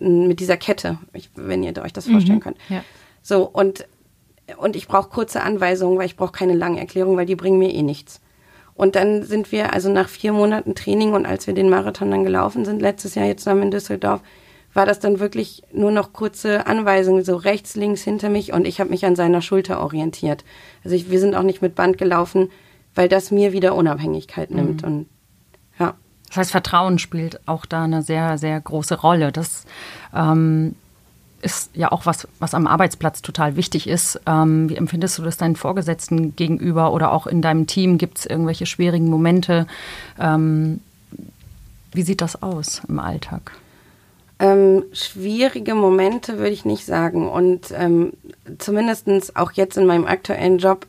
[0.00, 0.98] mit dieser Kette,
[1.34, 2.58] wenn ihr euch das vorstellen mhm, könnt.
[2.68, 2.82] Ja.
[3.22, 3.86] So, und,
[4.56, 7.72] und ich brauche kurze Anweisungen, weil ich brauche keine langen Erklärungen, weil die bringen mir
[7.72, 8.20] eh nichts.
[8.74, 12.24] Und dann sind wir also nach vier Monaten Training und als wir den Marathon dann
[12.24, 14.22] gelaufen sind, letztes Jahr jetzt zusammen in Düsseldorf,
[14.72, 18.80] war das dann wirklich nur noch kurze Anweisungen, so rechts, links hinter mich und ich
[18.80, 20.44] habe mich an seiner Schulter orientiert.
[20.84, 22.50] Also ich, wir sind auch nicht mit Band gelaufen,
[22.94, 24.82] weil das mir wieder Unabhängigkeit nimmt.
[24.82, 24.88] Mhm.
[24.88, 25.06] Und.
[26.30, 29.32] Das heißt, Vertrauen spielt auch da eine sehr, sehr große Rolle.
[29.32, 29.64] Das
[30.14, 30.76] ähm,
[31.42, 34.20] ist ja auch was, was am Arbeitsplatz total wichtig ist.
[34.26, 37.98] Ähm, wie empfindest du das deinen Vorgesetzten gegenüber oder auch in deinem Team?
[37.98, 39.66] Gibt es irgendwelche schwierigen Momente?
[40.18, 40.80] Ähm,
[41.92, 43.52] wie sieht das aus im Alltag?
[44.38, 47.28] Ähm, schwierige Momente würde ich nicht sagen.
[47.28, 48.12] Und ähm,
[48.58, 50.86] zumindest auch jetzt in meinem aktuellen Job,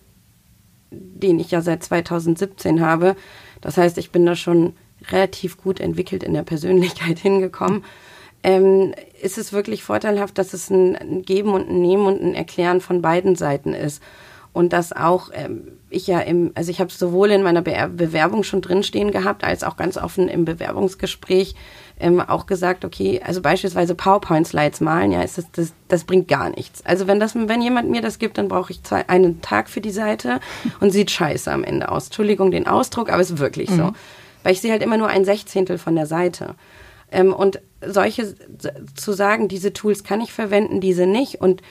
[0.91, 3.15] den ich ja seit 2017 habe,
[3.59, 4.73] das heißt, ich bin da schon
[5.09, 7.83] relativ gut entwickelt in der Persönlichkeit hingekommen,
[8.43, 12.81] ähm, ist es wirklich vorteilhaft, dass es ein Geben und ein Nehmen und ein Erklären
[12.81, 14.01] von beiden Seiten ist.
[14.53, 18.43] Und dass auch ähm, ich ja im, also ich habe sowohl in meiner Be Bewerbung
[18.43, 21.55] schon drinstehen gehabt, als auch ganz offen im Bewerbungsgespräch
[22.01, 26.49] ähm, auch gesagt, okay, also beispielsweise PowerPoint-Slides malen, ja, ist das, das, das bringt gar
[26.49, 26.85] nichts.
[26.85, 29.81] Also wenn das, wenn jemand mir das gibt, dann brauche ich zwei, einen Tag für
[29.81, 30.41] die Seite
[30.81, 32.07] und sieht scheiße am Ende aus.
[32.07, 33.77] Entschuldigung den Ausdruck, aber es ist wirklich mhm.
[33.77, 33.93] so
[34.43, 36.55] weil ich sehe halt immer nur ein Sechzehntel von der Seite.
[37.11, 38.35] Ähm, und solche
[38.95, 41.61] zu sagen, diese Tools kann ich verwenden, diese nicht und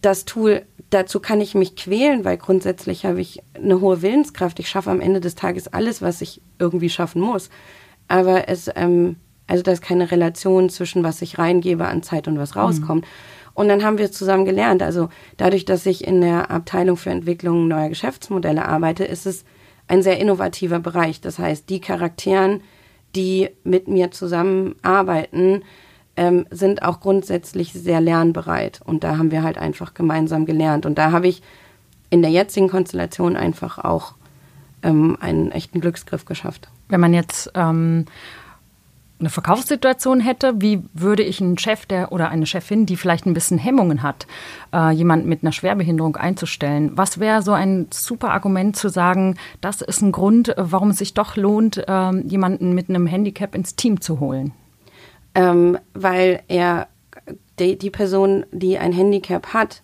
[0.00, 4.58] das Tool, dazu kann ich mich quälen, weil grundsätzlich habe ich eine hohe Willenskraft.
[4.58, 7.50] Ich schaffe am Ende des Tages alles, was ich irgendwie schaffen muss.
[8.08, 12.38] Aber es, ähm, also da ist keine Relation zwischen was ich reingebe an Zeit und
[12.38, 13.04] was rauskommt.
[13.04, 13.08] Mhm.
[13.52, 14.82] Und dann haben wir zusammen gelernt.
[14.82, 19.44] Also dadurch, dass ich in der Abteilung für Entwicklung neuer Geschäftsmodelle arbeite, ist es
[19.90, 21.20] ein sehr innovativer Bereich.
[21.20, 22.62] Das heißt, die Charakteren,
[23.16, 25.62] die mit mir zusammenarbeiten,
[26.16, 28.80] ähm, sind auch grundsätzlich sehr lernbereit.
[28.84, 30.86] Und da haben wir halt einfach gemeinsam gelernt.
[30.86, 31.42] Und da habe ich
[32.08, 34.14] in der jetzigen Konstellation einfach auch
[34.82, 36.68] ähm, einen echten Glücksgriff geschafft.
[36.88, 38.06] Wenn man jetzt ähm,
[39.20, 43.34] eine Verkaufssituation hätte, wie würde ich einen Chef der oder eine Chefin, die vielleicht ein
[43.34, 44.26] bisschen Hemmungen hat,
[44.72, 46.92] äh, jemanden mit einer Schwerbehinderung einzustellen?
[46.94, 51.14] Was wäre so ein super Argument zu sagen, das ist ein Grund, warum es sich
[51.14, 54.52] doch lohnt, äh, jemanden mit einem Handicap ins Team zu holen?
[55.34, 56.88] Ähm, weil er
[57.58, 59.82] die, die Person, die ein Handicap hat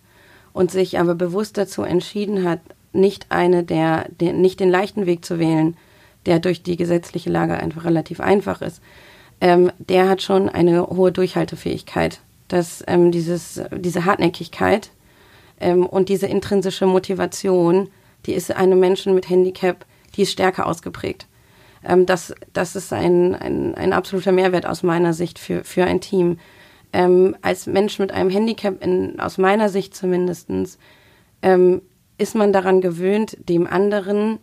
[0.51, 2.59] und sich aber bewusst dazu entschieden hat,
[2.91, 5.77] nicht eine der, der nicht den leichten Weg zu wählen,
[6.25, 8.81] der durch die gesetzliche Lage einfach relativ einfach ist,
[9.41, 12.19] ähm, der hat schon eine hohe Durchhaltefähigkeit.
[12.47, 14.91] Dass ähm, dieses, diese Hartnäckigkeit
[15.59, 17.89] ähm, und diese intrinsische Motivation,
[18.25, 21.27] die ist einem Menschen mit Handicap, die ist stärker ausgeprägt.
[21.83, 25.99] Ähm, das, das ist ein, ein, ein absoluter Mehrwert aus meiner Sicht für, für ein
[25.99, 26.39] Team.
[26.93, 30.49] Ähm, als Mensch mit einem Handicap, in, aus meiner Sicht zumindest,
[31.41, 31.81] ähm,
[32.17, 34.39] ist man daran gewöhnt, dem anderen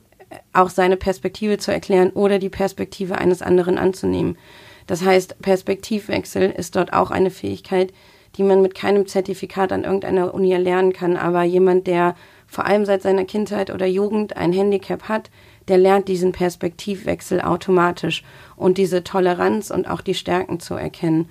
[0.52, 4.37] auch seine Perspektive zu erklären oder die Perspektive eines anderen anzunehmen.
[4.86, 7.92] Das heißt, Perspektivwechsel ist dort auch eine Fähigkeit,
[8.36, 11.16] die man mit keinem Zertifikat an irgendeiner Uni erlernen kann.
[11.16, 12.16] Aber jemand, der
[12.46, 15.30] vor allem seit seiner Kindheit oder Jugend ein Handicap hat,
[15.68, 18.22] der lernt diesen Perspektivwechsel automatisch
[18.56, 21.30] und diese Toleranz und auch die Stärken zu erkennen.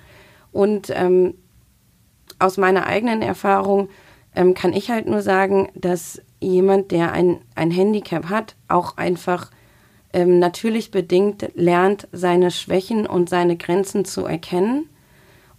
[0.52, 1.36] Und ähm,
[2.40, 3.90] aus meiner eigenen Erfahrung
[4.36, 9.52] ähm, kann ich halt nur sagen, dass jemand, der ein, ein Handicap hat, auch einfach
[10.14, 14.88] ähm, natürlich bedingt lernt, seine Schwächen und seine Grenzen zu erkennen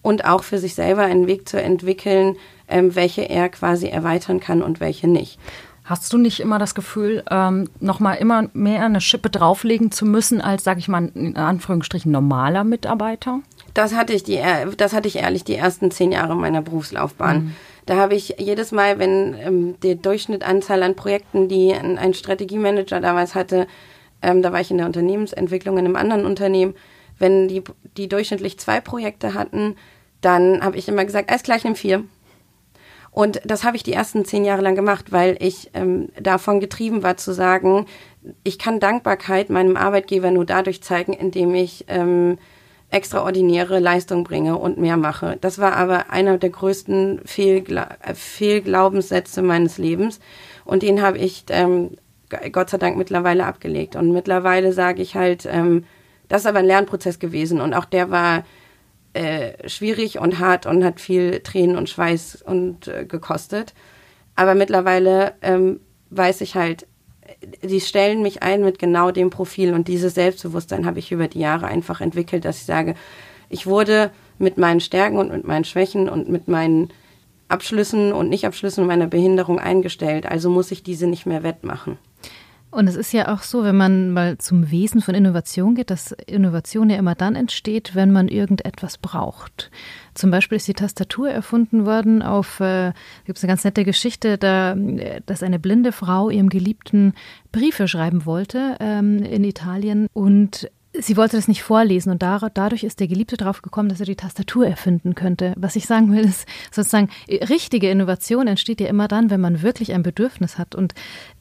[0.00, 2.36] und auch für sich selber einen Weg zu entwickeln,
[2.68, 5.38] ähm, welche er quasi erweitern kann und welche nicht.
[5.84, 10.40] Hast du nicht immer das Gefühl, ähm, nochmal immer mehr eine Schippe drauflegen zu müssen
[10.40, 13.40] als, sage ich mal, in Anführungsstrichen normaler Mitarbeiter?
[13.74, 14.40] Das hatte ich, die,
[14.78, 17.36] das hatte ich ehrlich die ersten zehn Jahre meiner Berufslaufbahn.
[17.36, 17.56] Mhm.
[17.84, 23.00] Da habe ich jedes Mal, wenn ähm, der Durchschnittanzahl an Projekten, die ein, ein Strategiemanager
[23.00, 23.66] damals hatte,
[24.24, 26.74] ähm, da war ich in der Unternehmensentwicklung in einem anderen Unternehmen,
[27.18, 27.62] wenn die,
[27.96, 29.76] die durchschnittlich zwei Projekte hatten,
[30.20, 32.04] dann habe ich immer gesagt, alles gleich nimm vier.
[33.10, 37.04] Und das habe ich die ersten zehn Jahre lang gemacht, weil ich ähm, davon getrieben
[37.04, 37.86] war zu sagen,
[38.42, 42.38] ich kann Dankbarkeit meinem Arbeitgeber nur dadurch zeigen, indem ich ähm,
[42.90, 45.36] extraordinäre Leistung bringe und mehr mache.
[45.40, 50.18] Das war aber einer der größten Fehlgla Fehlglaubenssätze meines Lebens.
[50.64, 51.90] Und den habe ich ähm,
[52.52, 53.96] Gott sei Dank mittlerweile abgelegt.
[53.96, 55.84] Und mittlerweile sage ich halt, ähm,
[56.28, 57.60] das ist aber ein Lernprozess gewesen.
[57.60, 58.44] Und auch der war
[59.12, 63.74] äh, schwierig und hart und hat viel Tränen und Schweiß und äh, gekostet.
[64.36, 66.86] Aber mittlerweile ähm, weiß ich halt,
[67.62, 71.40] die stellen mich ein mit genau dem Profil und dieses Selbstbewusstsein habe ich über die
[71.40, 72.94] Jahre einfach entwickelt, dass ich sage,
[73.48, 76.92] ich wurde mit meinen Stärken und mit meinen Schwächen und mit meinen
[77.54, 81.96] Abschlüssen und Nicht-Abschlüssen meiner Behinderung eingestellt, also muss ich diese nicht mehr wettmachen.
[82.74, 86.10] Und es ist ja auch so, wenn man mal zum Wesen von Innovation geht, dass
[86.26, 89.70] Innovation ja immer dann entsteht, wenn man irgendetwas braucht.
[90.14, 92.92] Zum Beispiel ist die Tastatur erfunden worden auf, äh,
[93.26, 94.74] gibt es eine ganz nette Geschichte, da,
[95.24, 97.14] dass eine blinde Frau ihrem Geliebten
[97.52, 103.00] Briefe schreiben wollte ähm, in Italien und sie wollte das nicht vorlesen und dadurch ist
[103.00, 105.52] der Geliebte drauf gekommen, dass er die Tastatur erfinden könnte.
[105.56, 109.92] Was ich sagen will, ist sozusagen, richtige Innovation entsteht ja immer dann, wenn man wirklich
[109.92, 110.74] ein Bedürfnis hat.
[110.74, 110.94] Und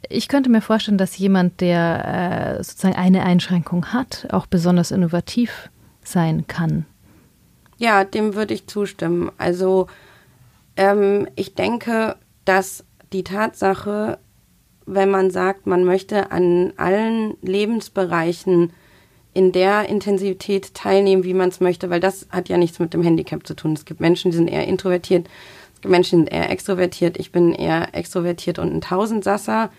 [0.09, 5.69] ich könnte mir vorstellen, dass jemand, der äh, sozusagen eine Einschränkung hat, auch besonders innovativ
[6.03, 6.85] sein kann.
[7.77, 9.31] Ja, dem würde ich zustimmen.
[9.37, 9.87] Also
[10.75, 14.17] ähm, ich denke, dass die Tatsache,
[14.85, 18.73] wenn man sagt, man möchte an allen Lebensbereichen
[19.33, 23.03] in der Intensität teilnehmen, wie man es möchte, weil das hat ja nichts mit dem
[23.03, 23.73] Handicap zu tun.
[23.73, 25.27] Es gibt Menschen, die sind eher introvertiert,
[25.73, 27.17] es gibt Menschen, die sind eher extrovertiert.
[27.17, 29.71] Ich bin eher extrovertiert und ein Tausendsasser.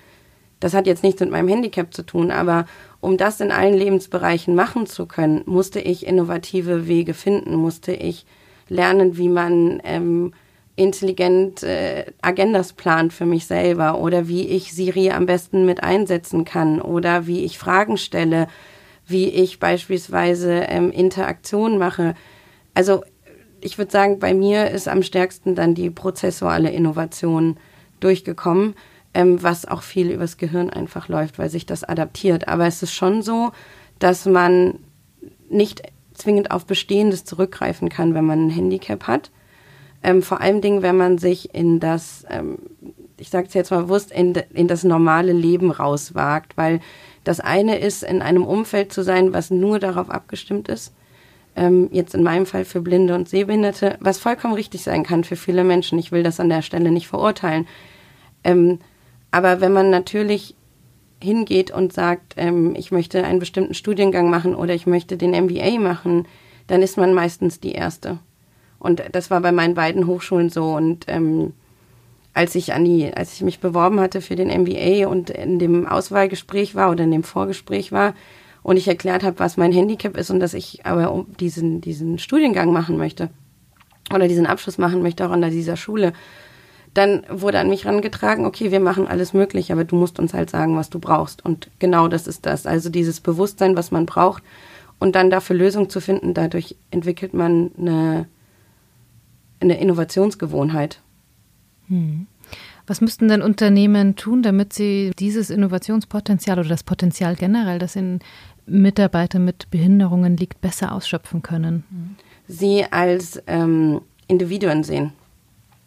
[0.60, 2.66] Das hat jetzt nichts mit meinem Handicap zu tun, aber
[3.00, 8.24] um das in allen Lebensbereichen machen zu können, musste ich innovative Wege finden, musste ich
[8.68, 10.32] lernen, wie man ähm,
[10.76, 16.44] intelligent äh, Agendas plant für mich selber oder wie ich Siri am besten mit einsetzen
[16.44, 18.48] kann oder wie ich Fragen stelle,
[19.06, 22.14] wie ich beispielsweise ähm, Interaktion mache.
[22.74, 23.04] Also
[23.60, 27.56] ich würde sagen, bei mir ist am stärksten dann die prozessuale Innovation
[28.00, 28.74] durchgekommen,
[29.14, 32.48] ähm, was auch viel übers Gehirn einfach läuft, weil sich das adaptiert.
[32.48, 33.52] Aber es ist schon so,
[33.98, 34.80] dass man
[35.48, 35.82] nicht
[36.14, 39.30] zwingend auf Bestehendes zurückgreifen kann, wenn man ein Handicap hat.
[40.02, 42.58] Ähm, vor allen Dingen, wenn man sich in das, ähm,
[43.16, 46.80] ich sage es jetzt mal bewusst, in, in das normale Leben rauswagt, weil
[47.24, 50.94] das eine ist, in einem Umfeld zu sein, was nur darauf abgestimmt ist.
[51.56, 55.36] Ähm, jetzt in meinem Fall für Blinde und Sehbehinderte, was vollkommen richtig sein kann für
[55.36, 55.98] viele Menschen.
[55.98, 57.66] Ich will das an der Stelle nicht verurteilen.
[58.42, 58.80] Ähm,
[59.30, 60.54] aber wenn man natürlich
[61.22, 65.78] hingeht und sagt, ähm, ich möchte einen bestimmten Studiengang machen oder ich möchte den MBA
[65.80, 66.26] machen,
[66.66, 68.18] dann ist man meistens die Erste.
[68.78, 70.74] Und das war bei meinen beiden Hochschulen so.
[70.74, 71.54] Und ähm,
[72.34, 75.86] als ich an die, als ich mich beworben hatte für den MBA und in dem
[75.86, 78.14] Auswahlgespräch war oder in dem Vorgespräch war
[78.64, 82.72] und ich erklärt habe, was mein Handicap ist und dass ich aber diesen, diesen Studiengang
[82.72, 83.30] machen möchte
[84.12, 86.12] oder diesen Abschluss machen möchte auch an dieser Schule,
[86.92, 90.50] dann wurde an mich rangetragen, okay, wir machen alles möglich, aber du musst uns halt
[90.50, 91.44] sagen, was du brauchst.
[91.44, 92.66] Und genau das ist das.
[92.66, 94.42] Also dieses Bewusstsein, was man braucht
[95.00, 98.28] und dann dafür Lösungen zu finden, dadurch entwickelt man eine,
[99.60, 101.00] eine Innovationsgewohnheit.
[101.88, 102.26] Hm.
[102.86, 108.20] Was müssten denn Unternehmen tun, damit sie dieses Innovationspotenzial oder das Potenzial generell, das in
[108.66, 112.16] Mitarbeitern mit Behinderungen liegt, besser ausschöpfen können?
[112.46, 115.12] Sie als ähm, Individuen sehen.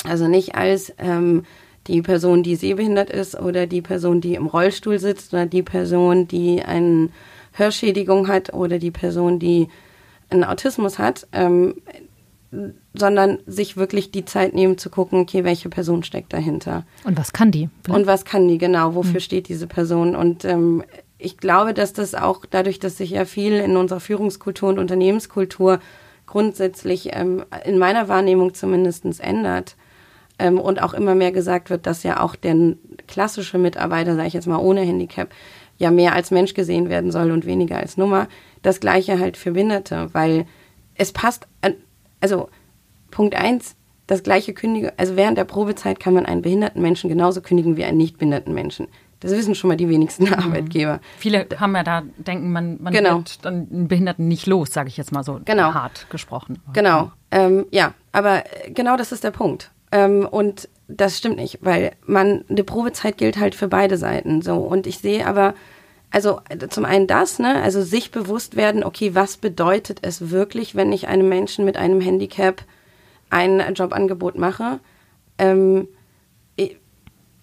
[0.04, 1.44] Also nicht als ähm,
[1.88, 6.28] die Person, die sehbehindert ist oder die Person, die im Rollstuhl sitzt oder die Person,
[6.28, 7.10] die eine
[7.54, 9.68] Hörschädigung hat oder die Person, die
[10.30, 11.76] einen Autismus hat, ähm,
[12.94, 16.86] sondern sich wirklich die Zeit nehmen zu gucken, okay, welche Person steckt dahinter.
[17.04, 17.70] Und was kann die?
[17.84, 18.00] Vielleicht?
[18.00, 19.20] Und was kann die, genau, wofür mhm.
[19.20, 20.16] steht diese Person?
[20.16, 20.84] Und ähm,
[21.18, 25.80] ich glaube, dass das auch dadurch, dass sich ja viel in unserer Führungskultur und Unternehmenskultur
[26.26, 29.76] grundsätzlich ähm, in meiner Wahrnehmung zumindest ändert,
[30.40, 32.56] ähm, und auch immer mehr gesagt wird, dass ja auch der
[33.08, 35.30] klassische Mitarbeiter, sage ich jetzt mal ohne Handicap,
[35.78, 38.28] ja mehr als Mensch gesehen werden soll und weniger als Nummer.
[38.62, 40.46] Das gleiche halt für Behinderte, weil
[40.96, 41.48] es passt,
[42.22, 42.50] also
[43.12, 43.76] Punkt eins,
[44.08, 47.84] das gleiche kündigen, also während der Probezeit kann man einen behinderten Menschen genauso kündigen wie
[47.84, 48.88] einen nicht behinderten Menschen.
[49.20, 50.34] Das wissen schon mal die wenigsten mhm.
[50.34, 51.00] Arbeitgeber.
[51.18, 53.18] Viele haben ja da denken, man, man genau.
[53.18, 55.74] wird dann einen Behinderten nicht los, sage ich jetzt mal so genau.
[55.74, 56.60] hart gesprochen.
[56.74, 59.72] Genau, ähm, ja, aber genau das ist der Punkt.
[59.92, 64.56] Ähm, und das stimmt nicht, weil man, eine Probezeit gilt halt für beide Seiten so.
[64.56, 65.54] Und ich sehe aber,
[66.10, 66.39] also
[66.70, 71.08] zum einen das, ne, also sich bewusst werden, okay, was bedeutet es wirklich, wenn ich
[71.08, 72.63] einem Menschen mit einem Handicap
[73.30, 74.80] ein Jobangebot mache?
[75.38, 75.88] Ähm,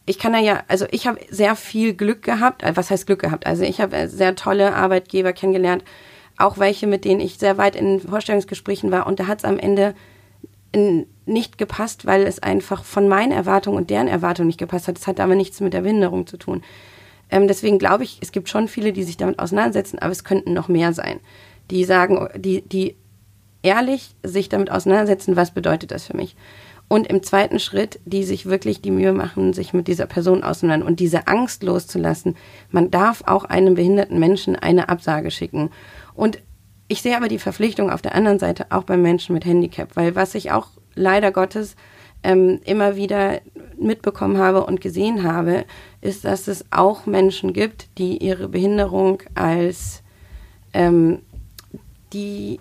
[0.06, 2.62] ich, kann da ja, also ich habe sehr viel Glück gehabt.
[2.62, 3.46] Äh, was heißt Glück gehabt?
[3.46, 5.84] Also ich habe sehr tolle Arbeitgeber kennengelernt,
[6.36, 9.06] auch welche, mit denen ich sehr weit in Vorstellungsgesprächen war.
[9.06, 9.94] Und da hat es am Ende
[11.24, 14.98] nicht gepasst, weil es einfach von meinen Erwartungen und deren Erwartungen nicht gepasst hat.
[14.98, 16.64] Es hat aber nichts mit der Behinderung zu tun.
[17.34, 20.52] Ähm, deswegen glaube ich, es gibt schon viele, die sich damit auseinandersetzen, aber es könnten
[20.52, 21.18] noch mehr sein,
[21.68, 22.94] die sagen, die, die
[23.62, 26.36] ehrlich sich damit auseinandersetzen, was bedeutet das für mich.
[26.86, 30.88] Und im zweiten Schritt, die sich wirklich die Mühe machen, sich mit dieser Person auseinanderzusetzen
[30.88, 32.36] und diese Angst loszulassen.
[32.70, 35.70] Man darf auch einem behinderten Menschen eine Absage schicken.
[36.14, 36.38] Und
[36.86, 40.14] ich sehe aber die Verpflichtung auf der anderen Seite auch bei Menschen mit Handicap, weil
[40.14, 41.74] was ich auch leider Gottes
[42.22, 43.40] ähm, immer wieder
[43.84, 45.64] mitbekommen habe und gesehen habe,
[46.00, 50.02] ist, dass es auch Menschen gibt, die ihre Behinderung als
[50.72, 51.20] ähm,
[52.12, 52.58] die,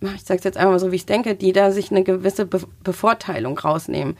[0.00, 2.46] ich sage es jetzt einmal so, wie ich es denke, die da sich eine gewisse
[2.46, 4.16] Be Bevorteilung rausnehmen.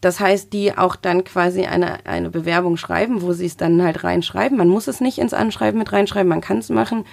[0.00, 4.02] Das heißt, die auch dann quasi eine, eine Bewerbung schreiben, wo sie es dann halt
[4.02, 4.56] reinschreiben.
[4.56, 7.04] Man muss es nicht ins Anschreiben mit reinschreiben, man kann es machen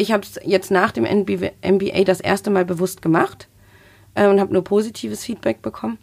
[0.00, 3.48] ich habe es jetzt nach dem MBA das erste Mal bewusst gemacht
[4.14, 5.98] äh, und habe nur positives Feedback bekommen.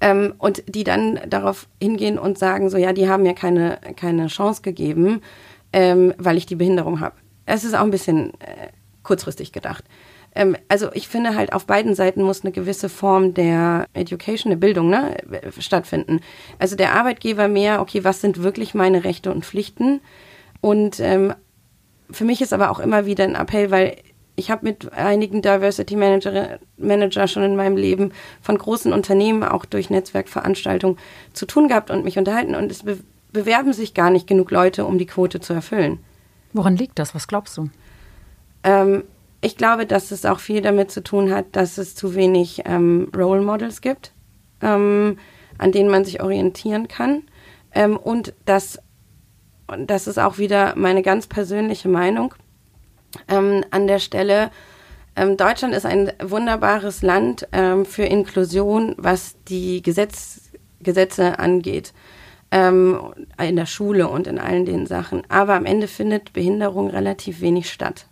[0.00, 4.26] Ähm, und die dann darauf hingehen und sagen, so ja, die haben mir keine, keine
[4.26, 5.22] Chance gegeben,
[5.72, 7.16] ähm, weil ich die Behinderung habe.
[7.46, 8.68] Es ist auch ein bisschen äh,
[9.02, 9.84] kurzfristig gedacht.
[10.34, 14.58] Ähm, also ich finde halt, auf beiden Seiten muss eine gewisse Form der Education, der
[14.58, 15.16] Bildung ne,
[15.58, 16.20] stattfinden.
[16.58, 20.00] Also der Arbeitgeber mehr, okay, was sind wirklich meine Rechte und Pflichten?
[20.60, 21.32] Und ähm,
[22.10, 23.96] für mich ist aber auch immer wieder ein Appell, weil
[24.36, 28.12] ich habe mit einigen Diversity Manager, Manager schon in meinem Leben
[28.42, 30.98] von großen Unternehmen auch durch Netzwerkveranstaltungen
[31.32, 32.98] zu tun gehabt und mich unterhalten und es be
[33.32, 35.98] bewerben sich gar nicht genug Leute, um die Quote zu erfüllen.
[36.54, 37.14] Woran liegt das?
[37.14, 37.68] Was glaubst du?
[38.62, 39.04] Ähm,
[39.42, 43.10] ich glaube, dass es auch viel damit zu tun hat, dass es zu wenig ähm,
[43.14, 44.12] Role Models gibt,
[44.62, 45.18] ähm,
[45.58, 47.24] an denen man sich orientieren kann
[47.72, 48.78] ähm, und dass
[49.66, 52.34] und das ist auch wieder meine ganz persönliche Meinung,
[53.28, 54.50] ähm, an der Stelle
[55.18, 60.50] Ähm, Deutschland ist ein wunderbares Land ähm, für Inklusion, was die Gesetz,
[60.80, 61.94] Gesetze angeht.
[62.50, 63.00] Ähm,
[63.42, 65.22] in der Schule und in allen den Sachen.
[65.28, 68.06] Aber am Ende findet Behinderung relativ wenig statt.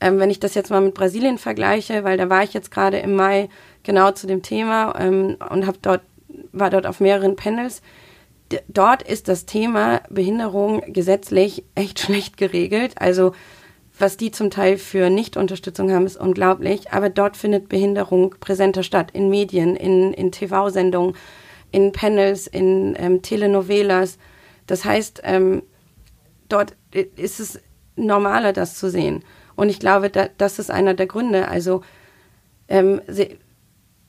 [0.00, 2.98] Ähm, wenn ich das jetzt mal mit Brasilien vergleiche, weil da war ich jetzt gerade
[2.98, 3.48] im Mai
[3.82, 6.02] genau zu dem Thema ähm, und habe dort
[6.52, 7.82] war dort auf mehreren Panels.
[8.52, 12.94] D dort ist das Thema Behinderung gesetzlich echt schlecht geregelt.
[12.96, 13.32] Also
[13.98, 16.92] was die zum Teil für Nichtunterstützung haben, ist unglaublich.
[16.92, 21.16] Aber dort findet Behinderung präsenter statt, in Medien, in, in TV-Sendungen,
[21.70, 24.18] in Panels, in ähm, Telenovelas.
[24.66, 25.62] Das heißt, ähm,
[26.48, 27.60] dort ist es
[27.96, 29.24] normaler, das zu sehen.
[29.54, 31.48] Und ich glaube, da, das ist einer der Gründe.
[31.48, 31.82] Also
[32.68, 33.38] ähm, sie,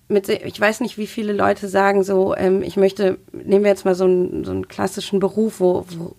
[0.09, 3.85] mit, ich weiß nicht, wie viele Leute sagen so, ähm, ich möchte, nehmen wir jetzt
[3.85, 6.15] mal so einen, so einen klassischen Beruf, wo, wo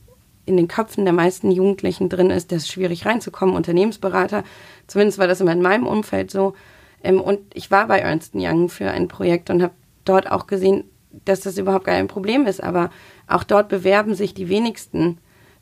[0.48, 4.44] in den Köpfen der meisten Jugendlichen drin ist, das ist schwierig reinzukommen, Unternehmensberater.
[4.86, 6.54] Zumindest war das immer in meinem Umfeld so.
[7.02, 9.74] Ähm, und ich war bei Ernst Young für ein Projekt und habe
[10.04, 10.84] dort auch gesehen,
[11.24, 12.62] dass das überhaupt gar kein Problem ist.
[12.62, 12.90] Aber
[13.26, 15.18] auch dort bewerben sich die wenigsten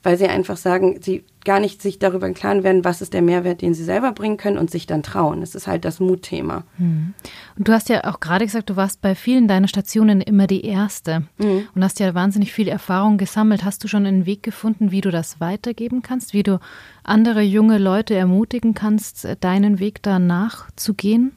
[0.07, 3.23] weil sie einfach sagen, sie gar nicht sich darüber im Klaren werden, was ist der
[3.23, 5.41] Mehrwert, den sie selber bringen können und sich dann trauen.
[5.41, 6.63] Das ist halt das Mutthema.
[6.79, 7.13] Mhm.
[7.59, 10.65] Und du hast ja auch gerade gesagt, du warst bei vielen deiner Stationen immer die
[10.65, 11.67] Erste mhm.
[11.75, 13.65] und hast ja wahnsinnig viel Erfahrung gesammelt.
[13.65, 16.61] Hast du schon einen Weg gefunden, wie du das weitergeben kannst, wie du
[17.03, 21.33] andere junge Leute ermutigen kannst, deinen Weg danach zu gehen?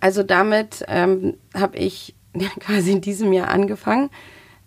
[0.00, 2.16] Also damit ähm, habe ich
[2.58, 4.10] quasi in diesem Jahr angefangen.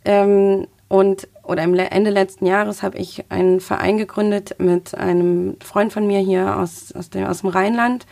[0.06, 5.94] Ähm, und oder im Ende letzten Jahres habe ich einen Verein gegründet mit einem Freund
[5.94, 8.06] von mir hier aus, aus, dem, aus dem Rheinland,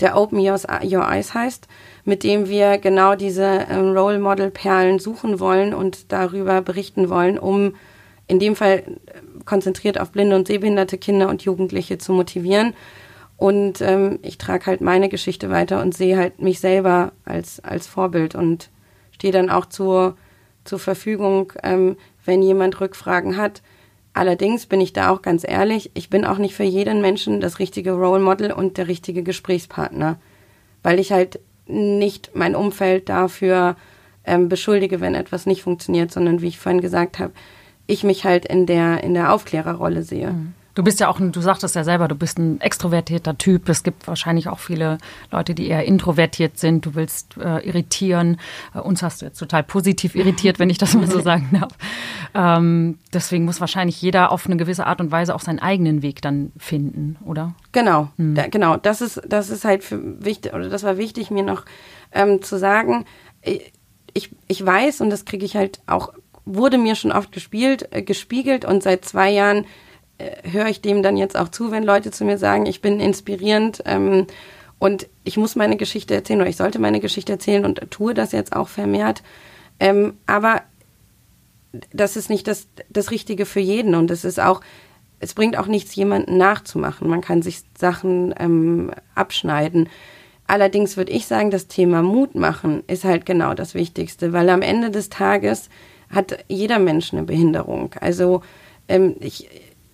[0.00, 1.68] der Open Your, Eyes heißt,
[2.04, 7.38] mit dem wir genau diese ähm, Role Model Perlen suchen wollen und darüber berichten wollen,
[7.38, 7.74] um
[8.26, 8.84] in dem Fall äh,
[9.44, 12.74] konzentriert auf blinde und sehbehinderte Kinder und Jugendliche zu motivieren.
[13.36, 17.86] Und ähm, ich trage halt meine Geschichte weiter und sehe halt mich selber als, als
[17.86, 18.68] Vorbild und
[19.12, 20.16] stehe dann auch zur,
[20.64, 23.62] zur Verfügung, ähm, wenn jemand Rückfragen hat.
[24.12, 27.58] Allerdings bin ich da auch ganz ehrlich, ich bin auch nicht für jeden Menschen das
[27.58, 30.18] richtige Role Model und der richtige Gesprächspartner,
[30.82, 33.76] weil ich halt nicht mein Umfeld dafür
[34.24, 37.32] ähm, beschuldige, wenn etwas nicht funktioniert, sondern wie ich vorhin gesagt habe,
[37.86, 40.32] ich mich halt in der in der Aufklärerrolle sehe.
[40.32, 40.54] Mhm.
[40.80, 43.68] Du bist ja auch, du sagtest ja selber, du bist ein extrovertierter Typ.
[43.68, 44.96] Es gibt wahrscheinlich auch viele
[45.30, 46.86] Leute, die eher introvertiert sind.
[46.86, 48.40] Du willst äh, irritieren.
[48.74, 51.72] Äh, uns hast du jetzt total positiv irritiert, wenn ich das mal so sagen darf.
[52.32, 56.22] Ähm, deswegen muss wahrscheinlich jeder auf eine gewisse Art und Weise auch seinen eigenen Weg
[56.22, 57.54] dann finden, oder?
[57.72, 58.34] Genau, hm.
[58.34, 58.78] da, genau.
[58.78, 61.66] Das ist, das ist halt für wichtig, oder das war wichtig, mir noch
[62.10, 63.04] ähm, zu sagen.
[63.42, 66.14] Ich, ich weiß, und das kriege ich halt auch,
[66.46, 69.66] wurde mir schon oft gespielt, äh, gespiegelt und seit zwei Jahren
[70.44, 73.82] höre ich dem dann jetzt auch zu, wenn Leute zu mir sagen, ich bin inspirierend
[73.86, 74.26] ähm,
[74.78, 78.32] und ich muss meine Geschichte erzählen oder ich sollte meine Geschichte erzählen und tue das
[78.32, 79.22] jetzt auch vermehrt.
[79.78, 80.62] Ähm, aber
[81.92, 84.60] das ist nicht das, das Richtige für jeden und es ist auch,
[85.20, 87.08] es bringt auch nichts, jemanden nachzumachen.
[87.08, 89.88] Man kann sich Sachen ähm, abschneiden.
[90.46, 94.62] Allerdings würde ich sagen, das Thema Mut machen ist halt genau das Wichtigste, weil am
[94.62, 95.68] Ende des Tages
[96.08, 97.94] hat jeder Mensch eine Behinderung.
[98.00, 98.42] Also
[98.88, 99.48] ähm, ich,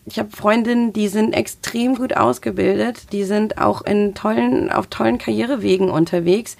[0.06, 5.18] ich habe Freundinnen, die sind extrem gut ausgebildet, die sind auch in tollen, auf tollen
[5.18, 6.56] Karrierewegen unterwegs.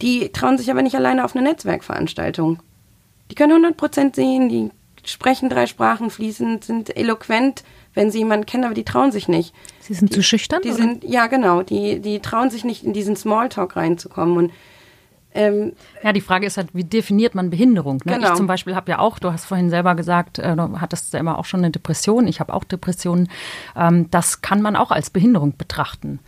[0.00, 2.60] Die trauen sich aber nicht alleine auf eine Netzwerkveranstaltung.
[3.30, 4.70] Die können 100 Prozent sehen, die
[5.04, 7.62] sprechen drei Sprachen fließend, sind eloquent,
[7.94, 9.54] wenn sie jemanden kennen, aber die trauen sich nicht.
[9.80, 10.62] Sie sind die, zu schüchtern?
[10.62, 10.78] Die oder?
[10.78, 14.52] sind, ja genau, die, die trauen sich nicht in diesen Smalltalk reinzukommen und
[15.38, 15.72] ähm,
[16.02, 18.00] ja, die Frage ist halt, wie definiert man Behinderung?
[18.04, 18.14] Ne?
[18.14, 18.30] Genau.
[18.30, 21.20] Ich zum Beispiel habe ja auch, du hast vorhin selber gesagt, äh, du hattest ja
[21.20, 23.28] immer auch schon eine Depression, ich habe auch Depressionen.
[23.76, 26.18] Ähm, das kann man auch als Behinderung betrachten.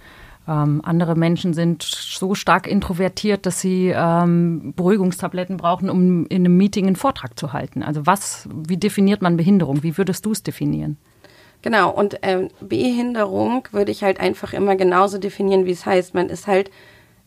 [0.46, 6.56] Ähm, andere Menschen sind so stark introvertiert, dass sie ähm, Beruhigungstabletten brauchen, um in einem
[6.56, 7.82] Meeting einen Vortrag zu halten.
[7.82, 9.82] Also was, wie definiert man Behinderung?
[9.82, 10.98] Wie würdest du es definieren?
[11.62, 16.14] Genau, und ähm, Behinderung würde ich halt einfach immer genauso definieren, wie es heißt.
[16.14, 16.70] Man ist halt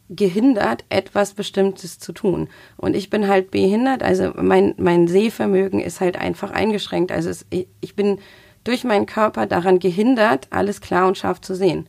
[0.10, 2.50] gehindert, etwas Bestimmtes zu tun.
[2.78, 7.12] Und ich bin halt behindert, also mein, mein Sehvermögen ist halt einfach eingeschränkt.
[7.12, 8.20] Also es, ich bin
[8.64, 11.88] durch meinen Körper daran gehindert, alles klar und scharf zu sehen.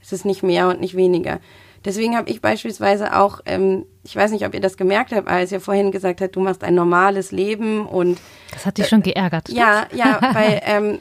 [0.00, 1.40] Es ist nicht mehr und nicht weniger.
[1.84, 5.50] Deswegen habe ich beispielsweise auch, ähm, ich weiß nicht, ob ihr das gemerkt habt, als
[5.50, 8.18] ihr vorhin gesagt habt, du machst ein normales Leben und
[8.52, 9.48] das hat dich schon geärgert.
[9.48, 10.98] Ja, ja, weil ähm,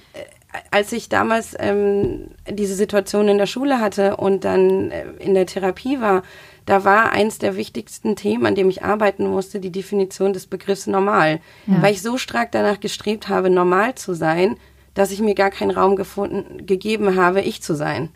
[0.71, 5.45] als ich damals ähm, diese Situation in der Schule hatte und dann äh, in der
[5.45, 6.23] Therapie war,
[6.69, 10.85] da war eins der wichtigsten Themen, an dem ich arbeiten musste, die Definition des Begriffs
[10.85, 11.39] normal.
[11.65, 11.81] Ja.
[11.81, 14.55] Weil ich so stark danach gestrebt habe, normal zu sein,
[14.93, 18.09] dass ich mir gar keinen Raum gefunden, gegeben habe, ich zu sein.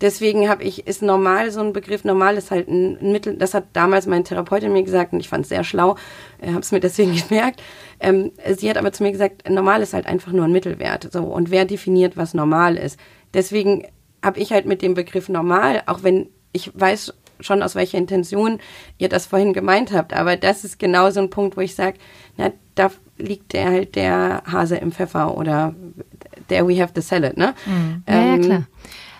[0.00, 3.66] Deswegen habe ich, ist normal so ein Begriff, normal ist halt ein Mittel, das hat
[3.72, 5.94] damals meine Therapeutin mir gesagt und ich fand es sehr schlau,
[6.40, 7.62] äh, habe es mir deswegen gemerkt.
[8.00, 11.12] Ähm, sie hat aber zu mir gesagt, normal ist halt einfach nur ein Mittelwert.
[11.12, 12.98] So, und wer definiert, was normal ist?
[13.32, 13.86] Deswegen
[14.24, 18.58] habe ich halt mit dem Begriff normal, auch wenn ich weiß schon, aus welcher Intention
[18.98, 21.98] ihr das vorhin gemeint habt, aber das ist genau so ein Punkt, wo ich sage,
[22.36, 25.74] na, da liegt der halt der Hase im Pfeffer oder
[26.50, 27.54] der We have the salad, ne?
[27.66, 28.02] Mhm.
[28.08, 28.66] Ja, ähm, ja, klar.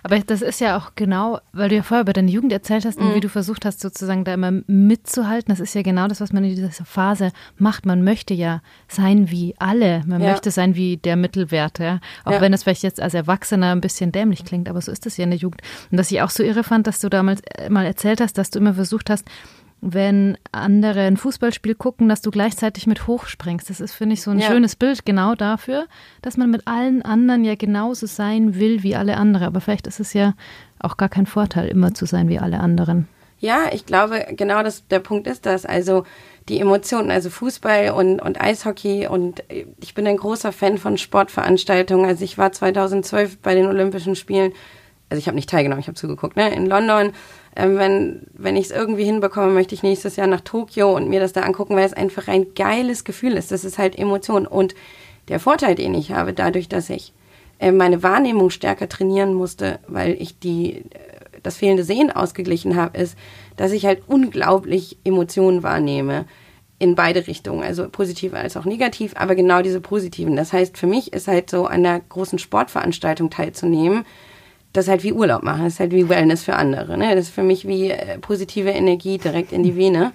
[0.06, 2.98] Aber das ist ja auch genau, weil du ja vorher über deine Jugend erzählt hast
[2.98, 3.14] und mhm.
[3.16, 5.52] wie du versucht hast, sozusagen da immer mitzuhalten.
[5.52, 7.86] Das ist ja genau das, was man in dieser Phase macht.
[7.86, 10.04] Man möchte ja sein wie alle.
[10.06, 10.30] Man ja.
[10.30, 11.80] möchte sein wie der Mittelwert.
[11.80, 11.98] Ja?
[12.24, 12.40] Auch ja.
[12.40, 15.24] wenn es vielleicht jetzt als Erwachsener ein bisschen dämlich klingt, aber so ist es ja
[15.24, 15.62] in der Jugend.
[15.90, 18.50] Und dass ich auch so irre fand, dass du damals äh, mal erzählt hast, dass
[18.50, 19.24] du immer versucht hast,
[19.80, 23.68] wenn andere ein Fußballspiel gucken, dass du gleichzeitig mit hochspringst.
[23.70, 24.46] Das ist, finde ich, so ein ja.
[24.46, 25.86] schönes Bild genau dafür,
[26.22, 29.46] dass man mit allen anderen ja genauso sein will wie alle anderen.
[29.46, 30.34] Aber vielleicht ist es ja
[30.78, 33.06] auch gar kein Vorteil, immer zu sein wie alle anderen.
[33.38, 35.66] Ja, ich glaube, genau das, der Punkt ist das.
[35.66, 36.04] Also
[36.48, 39.42] die Emotionen, also Fußball und, und Eishockey und
[39.80, 42.06] ich bin ein großer Fan von Sportveranstaltungen.
[42.06, 44.52] Also ich war 2012 bei den Olympischen Spielen,
[45.10, 47.12] also ich habe nicht teilgenommen, ich habe zugeguckt, ne, in London
[47.56, 51.32] wenn, wenn ich es irgendwie hinbekomme, möchte ich nächstes Jahr nach Tokio und mir das
[51.32, 53.50] da angucken, weil es einfach ein geiles Gefühl ist.
[53.50, 54.46] Das ist halt Emotion.
[54.46, 54.74] Und
[55.28, 57.12] der Vorteil, den ich habe, dadurch, dass ich
[57.58, 60.82] äh, meine Wahrnehmung stärker trainieren musste, weil ich die, äh,
[61.42, 63.16] das fehlende Sehen ausgeglichen habe, ist,
[63.56, 66.26] dass ich halt unglaublich Emotionen wahrnehme
[66.78, 70.36] in beide Richtungen, also positiv als auch negativ, aber genau diese positiven.
[70.36, 74.04] Das heißt, für mich ist halt so an einer großen Sportveranstaltung teilzunehmen,
[74.76, 76.98] das ist halt wie Urlaub machen, das ist halt wie Wellness für andere.
[76.98, 77.14] Ne?
[77.14, 80.12] Das ist für mich wie äh, positive Energie direkt in die Vene.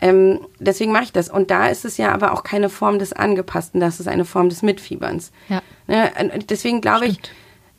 [0.00, 1.28] Ähm, deswegen mache ich das.
[1.28, 4.48] Und da ist es ja aber auch keine Form des Angepassten, das ist eine Form
[4.48, 5.30] des Mitfieberns.
[5.48, 5.62] Ja.
[5.86, 6.10] Ne?
[6.48, 7.18] Deswegen glaube ich,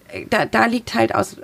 [0.09, 1.37] äh, da, da liegt halt aus,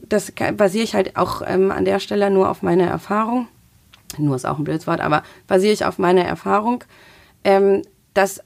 [0.00, 3.48] das basiere ich halt auch ähm, an der Stelle nur auf meiner Erfahrung.
[4.16, 6.84] Nur ist auch ein blödes Wort, aber basiere ich auf meiner Erfahrung,
[7.42, 7.82] ähm,
[8.14, 8.40] dass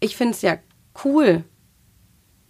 [0.00, 0.58] ich finde es ja
[1.04, 1.44] cool,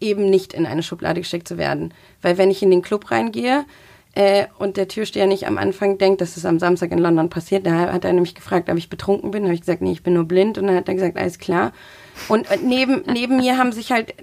[0.00, 1.94] eben nicht in eine Schublade gesteckt zu werden.
[2.22, 3.64] Weil wenn ich in den Club reingehe
[4.14, 7.66] äh, und der Türsteher nicht am Anfang denkt, dass es am Samstag in London passiert,
[7.66, 9.42] da hat er nämlich gefragt, ob ich betrunken bin.
[9.42, 10.58] Da habe ich gesagt, nee, ich bin nur blind.
[10.58, 11.72] Und dann hat er gesagt, alles klar.
[12.28, 14.14] Und, und neben, neben mir haben sich halt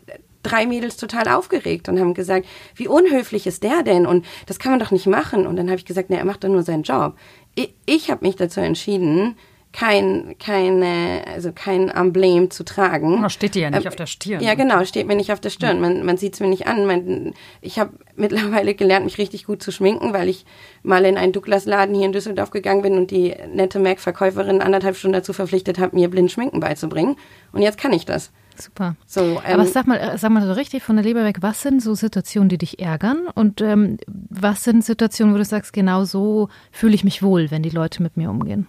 [0.44, 2.46] drei Mädels total aufgeregt und haben gesagt,
[2.76, 4.06] wie unhöflich ist der denn?
[4.06, 5.48] Und das kann man doch nicht machen.
[5.48, 7.16] Und dann habe ich gesagt, nee, er macht doch nur seinen Job.
[7.56, 9.36] Ich, ich habe mich dazu entschieden,
[9.76, 13.22] kein, keine, also kein Emblem zu tragen.
[13.22, 14.42] Das steht dir ja nicht ähm, auf der Stirn.
[14.42, 15.82] Ja, genau, steht mir nicht auf der Stirn.
[15.82, 16.86] Man, man sieht es mir nicht an.
[16.86, 20.46] Man, ich habe mittlerweile gelernt, mich richtig gut zu schminken, weil ich
[20.82, 25.16] mal in einen Douglas-Laden hier in Düsseldorf gegangen bin und die nette Mac-Verkäuferin anderthalb Stunden
[25.16, 27.18] dazu verpflichtet habe, mir blind Schminken beizubringen.
[27.52, 28.32] Und jetzt kann ich das.
[28.56, 28.96] Super.
[29.06, 31.62] So, ähm, Aber sag mal, äh, sag mal so richtig von der Leber weg, was
[31.62, 33.28] sind so Situationen, die dich ärgern?
[33.36, 37.62] Und ähm, was sind Situationen, wo du sagst, genau so fühle ich mich wohl, wenn
[37.62, 38.68] die Leute mit mir umgehen?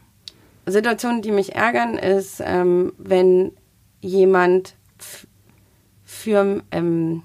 [0.66, 3.52] Situationen, die mich ärgern, ist, ähm, wenn
[4.00, 4.74] jemand
[6.04, 7.22] für ähm,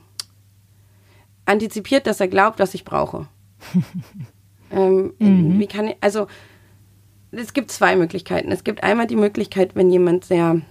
[1.45, 3.27] antizipiert, dass er glaubt, was ich brauche.
[4.71, 5.59] ähm, mhm.
[5.59, 6.27] Wie kann ich, also
[7.31, 8.51] es gibt zwei Möglichkeiten.
[8.51, 10.61] Es gibt einmal die Möglichkeit, wenn jemand sehr,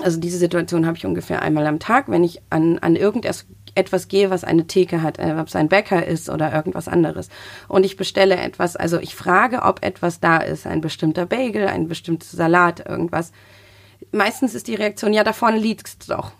[0.00, 4.08] also diese Situation habe ich ungefähr einmal am Tag, wenn ich an, an irgendetwas etwas
[4.08, 7.28] gehe, was eine Theke hat, äh, ob es ein Bäcker ist oder irgendwas anderes.
[7.68, 11.88] Und ich bestelle etwas, also ich frage, ob etwas da ist, ein bestimmter Bagel, ein
[11.88, 13.32] bestimmter Salat, irgendwas.
[14.12, 16.32] Meistens ist die Reaktion, ja, da vorne liegt es doch.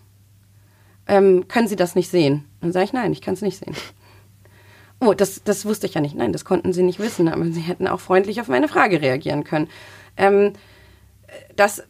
[1.07, 2.45] Ähm, können Sie das nicht sehen?
[2.61, 3.75] Dann sage ich, nein, ich kann es nicht sehen.
[5.01, 6.15] Oh, das, das wusste ich ja nicht.
[6.15, 9.43] Nein, das konnten Sie nicht wissen, aber Sie hätten auch freundlich auf meine Frage reagieren
[9.43, 9.67] können.
[10.15, 10.53] Ähm,
[11.55, 11.83] das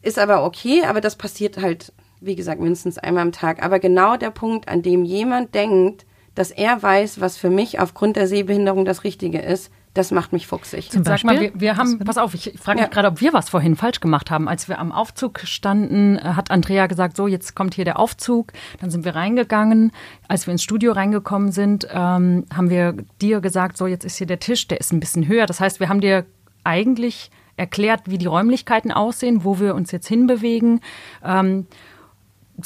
[0.00, 1.92] ist aber okay, aber das passiert halt
[2.24, 3.62] wie gesagt, mindestens einmal am Tag.
[3.62, 8.16] Aber genau der Punkt, an dem jemand denkt, dass er weiß, was für mich aufgrund
[8.16, 10.90] der Sehbehinderung das Richtige ist, das macht mich fuchsig.
[10.90, 12.90] Zum Sag mal, wir, wir haben, pass auf, ich frage mich ja.
[12.90, 14.48] gerade, ob wir was vorhin falsch gemacht haben.
[14.48, 18.52] Als wir am Aufzug standen, äh, hat Andrea gesagt, so, jetzt kommt hier der Aufzug.
[18.80, 19.92] Dann sind wir reingegangen.
[20.28, 24.26] Als wir ins Studio reingekommen sind, ähm, haben wir dir gesagt, so, jetzt ist hier
[24.26, 25.44] der Tisch, der ist ein bisschen höher.
[25.44, 26.24] Das heißt, wir haben dir
[26.64, 30.80] eigentlich erklärt, wie die Räumlichkeiten aussehen, wo wir uns jetzt hinbewegen.
[31.22, 31.66] Ähm,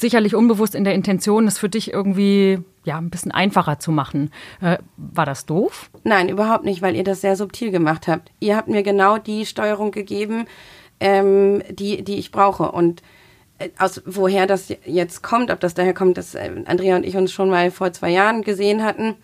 [0.00, 4.30] sicherlich unbewusst in der Intention, es für dich irgendwie ja, ein bisschen einfacher zu machen.
[4.60, 5.90] Äh, war das doof?
[6.04, 8.30] Nein, überhaupt nicht, weil ihr das sehr subtil gemacht habt.
[8.40, 10.46] Ihr habt mir genau die Steuerung gegeben,
[11.00, 12.70] ähm, die, die ich brauche.
[12.70, 13.02] Und
[13.58, 17.16] äh, aus woher das jetzt kommt, ob das daher kommt, dass äh, Andrea und ich
[17.16, 19.16] uns schon mal vor zwei Jahren gesehen hatten.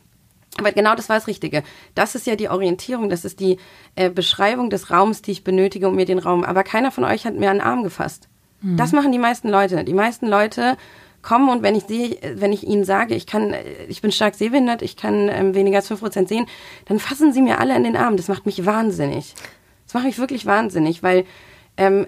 [0.58, 1.62] Aber genau das war das Richtige.
[1.94, 3.58] Das ist ja die Orientierung, das ist die
[3.94, 6.44] äh, Beschreibung des Raums, die ich benötige, um mir den Raum.
[6.44, 8.28] Aber keiner von euch hat mir einen Arm gefasst.
[8.62, 9.84] Das machen die meisten Leute.
[9.84, 10.76] Die meisten Leute
[11.22, 13.54] kommen und wenn ich sehe, wenn ich ihnen sage, ich kann,
[13.88, 16.46] ich bin stark sehbehindert, ich kann ähm, weniger als fünf Prozent sehen,
[16.86, 18.16] dann fassen sie mir alle in den Arm.
[18.16, 19.34] Das macht mich wahnsinnig.
[19.86, 21.24] Das macht mich wirklich wahnsinnig, weil
[21.76, 22.06] ähm,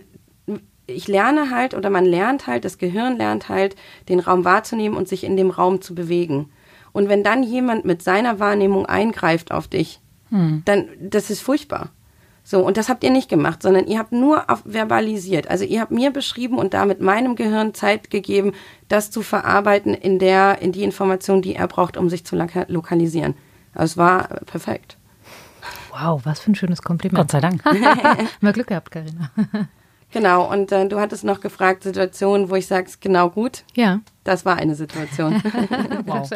[0.87, 3.77] ich lerne halt oder man lernt halt, das Gehirn lernt halt,
[4.09, 6.51] den Raum wahrzunehmen und sich in dem Raum zu bewegen.
[6.93, 10.01] Und wenn dann jemand mit seiner Wahrnehmung eingreift auf dich,
[10.31, 10.63] hm.
[10.65, 11.91] dann, das ist furchtbar.
[12.47, 15.49] So, und das habt ihr nicht gemacht, sondern ihr habt nur verbalisiert.
[15.49, 18.53] Also ihr habt mir beschrieben und damit meinem Gehirn Zeit gegeben,
[18.89, 23.35] das zu verarbeiten in der, in die Information, die er braucht, um sich zu lokalisieren.
[23.73, 24.99] Also es war perfekt.
[25.91, 27.19] Wow, was für ein schönes Kompliment.
[27.19, 27.65] Gott sei Dank.
[28.43, 29.31] Mal Glück gehabt, Karina.
[30.13, 33.65] Genau, und äh, du hattest noch gefragt, Situationen, wo ich sage, genau gut.
[33.75, 33.99] Ja.
[34.23, 35.43] Das war eine Situation.
[36.07, 36.31] wow.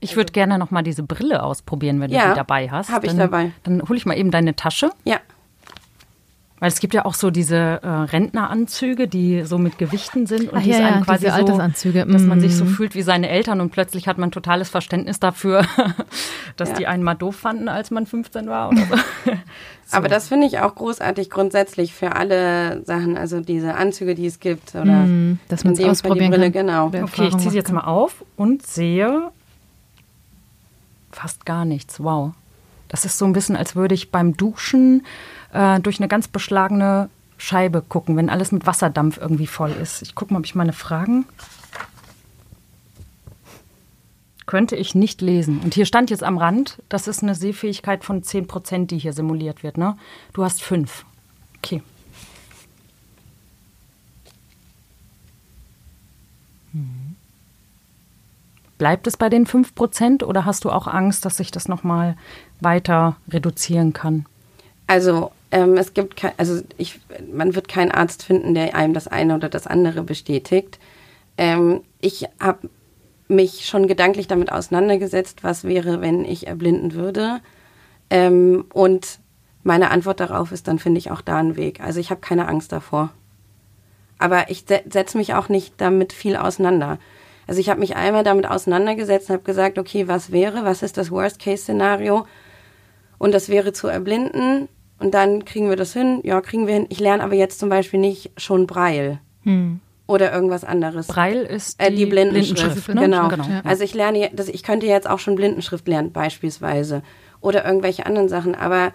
[0.00, 2.90] Ich würde gerne noch mal diese Brille ausprobieren, wenn ja, du die dabei hast.
[2.90, 3.50] habe ich dabei.
[3.64, 4.90] Dann hole ich mal eben deine Tasche.
[5.04, 5.16] Ja.
[6.60, 10.58] Weil es gibt ja auch so diese äh, Rentneranzüge, die so mit Gewichten sind und
[10.58, 12.04] Ach, die ja, einem ja, quasi diese so, Altersanzüge.
[12.06, 12.68] dass man sich so Mhm.
[12.70, 15.64] fühlt wie seine Eltern und plötzlich hat man totales Verständnis dafür,
[16.56, 16.74] dass Ja.
[16.74, 18.96] die einen mal doof fanden, als man 15 war oder so.
[19.86, 19.96] so.
[19.96, 24.40] Aber das finde ich auch großartig grundsätzlich für alle Sachen, also diese Anzüge, die es
[24.40, 24.74] gibt.
[24.74, 26.66] Oder Mhm, dass man Fall die ausprobieren Brille, kann.
[26.66, 26.86] genau.
[27.04, 29.30] Okay, ich ziehe sie jetzt mal auf und sehe
[31.18, 32.00] fast gar nichts.
[32.00, 32.32] Wow.
[32.86, 35.04] Das ist so ein bisschen, als würde ich beim Duschen
[35.52, 40.02] äh, durch eine ganz beschlagene Scheibe gucken, wenn alles mit Wasserdampf irgendwie voll ist.
[40.02, 41.26] Ich gucke mal, ob ich meine Fragen.
[44.46, 45.60] Könnte ich nicht lesen.
[45.60, 49.12] Und hier stand jetzt am Rand, das ist eine Sehfähigkeit von 10 Prozent, die hier
[49.12, 49.76] simuliert wird.
[49.76, 49.96] Ne?
[50.32, 51.04] Du hast fünf.
[51.58, 51.82] Okay.
[58.78, 62.16] Bleibt es bei den 5 Prozent oder hast du auch Angst, dass sich das nochmal
[62.60, 64.24] weiter reduzieren kann?
[64.86, 67.00] Also ähm, es gibt kein, also ich,
[67.32, 70.78] man wird keinen Arzt finden, der einem das eine oder das andere bestätigt.
[71.36, 72.68] Ähm, ich habe
[73.28, 77.40] mich schon gedanklich damit auseinandergesetzt, was wäre, wenn ich erblinden würde.
[78.10, 79.18] Ähm, und
[79.62, 81.80] meine Antwort darauf ist, dann finde ich auch da einen Weg.
[81.80, 83.10] Also ich habe keine Angst davor.
[84.18, 86.98] Aber ich se setze mich auch nicht damit viel auseinander.
[87.48, 90.96] Also ich habe mich einmal damit auseinandergesetzt und habe gesagt, okay, was wäre, was ist
[90.96, 92.26] das Worst-Case-Szenario?
[93.18, 94.68] Und das wäre zu erblinden
[95.00, 96.20] und dann kriegen wir das hin.
[96.22, 96.86] Ja, kriegen wir hin.
[96.88, 99.80] Ich lerne aber jetzt zum Beispiel nicht schon Braille Hm.
[100.06, 101.06] oder irgendwas anderes.
[101.08, 103.00] Braille ist die, Äh, die Blindenschrift, ne?
[103.00, 103.28] genau.
[103.28, 103.44] genau.
[103.48, 103.62] Ja.
[103.64, 107.02] Also ich lerne, je- das, ich könnte jetzt auch schon Blindenschrift lernen beispielsweise
[107.40, 108.92] oder irgendwelche anderen Sachen, aber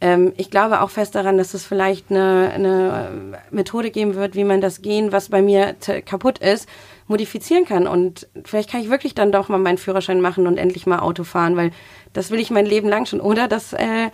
[0.00, 4.44] ähm, ich glaube auch fest daran, dass es vielleicht eine, eine Methode geben wird, wie
[4.44, 5.74] man das Gehen, was bei mir
[6.04, 6.68] kaputt ist,
[7.06, 10.86] modifizieren kann und vielleicht kann ich wirklich dann doch mal meinen Führerschein machen und endlich
[10.86, 11.70] mal Auto fahren, weil
[12.12, 13.20] das will ich mein Leben lang schon.
[13.20, 14.10] Oder das äh,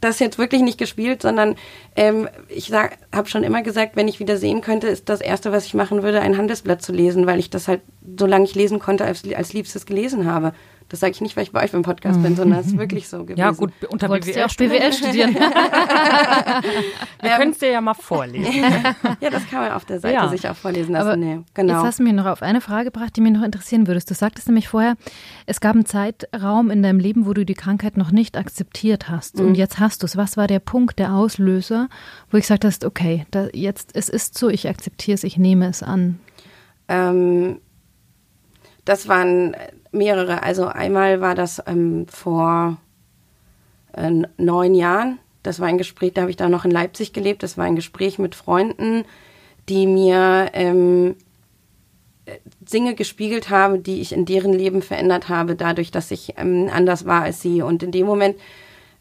[0.00, 1.56] das jetzt wirklich nicht gespielt, sondern
[1.96, 5.66] ähm, ich habe schon immer gesagt, wenn ich wieder sehen könnte, ist das Erste, was
[5.66, 7.80] ich machen würde, ein Handelsblatt zu lesen, weil ich das halt,
[8.18, 10.52] solange ich lesen konnte, als, als Liebstes gelesen habe.
[10.94, 13.08] Das sage ich nicht, weil ich bei euch beim Podcast bin, sondern es ist wirklich
[13.08, 13.40] so gewesen.
[13.40, 14.46] Ja, gut, unter Du wolltest ja BWL.
[14.46, 15.34] auch BWL studieren.
[17.20, 18.52] Wir können es dir ja mal vorlesen.
[19.20, 20.28] Ja, das kann man auf der Seite Ja.
[20.28, 21.08] sich auch vorlesen lassen.
[21.08, 21.74] Aber nee, genau.
[21.74, 24.08] Jetzt hast du mich noch auf eine Frage gebracht, die mich noch interessieren würdest.
[24.08, 24.94] Du sagtest nämlich vorher,
[25.46, 29.38] es gab einen Zeitraum in deinem Leben, wo du die Krankheit noch nicht akzeptiert hast.
[29.40, 29.46] Mhm.
[29.48, 30.16] Und jetzt hast du es.
[30.16, 31.88] Was war der Punkt, der Auslöser,
[32.30, 35.66] wo ich gesagt hast, okay, da, jetzt, es ist so, ich akzeptiere es, ich nehme
[35.66, 36.20] es an.
[36.88, 37.60] Ähm,
[38.84, 39.56] das waren
[39.94, 40.42] mehrere.
[40.42, 42.76] Also einmal war das ähm, vor
[43.92, 45.18] äh, neun Jahren.
[45.42, 47.42] Das war ein Gespräch, da habe ich da noch in Leipzig gelebt.
[47.42, 49.04] Das war ein Gespräch mit Freunden,
[49.68, 51.16] die mir ähm,
[52.26, 56.70] äh, Dinge gespiegelt haben, die ich in deren Leben verändert habe, dadurch, dass ich ähm,
[56.72, 57.62] anders war als sie.
[57.62, 58.36] Und in dem Moment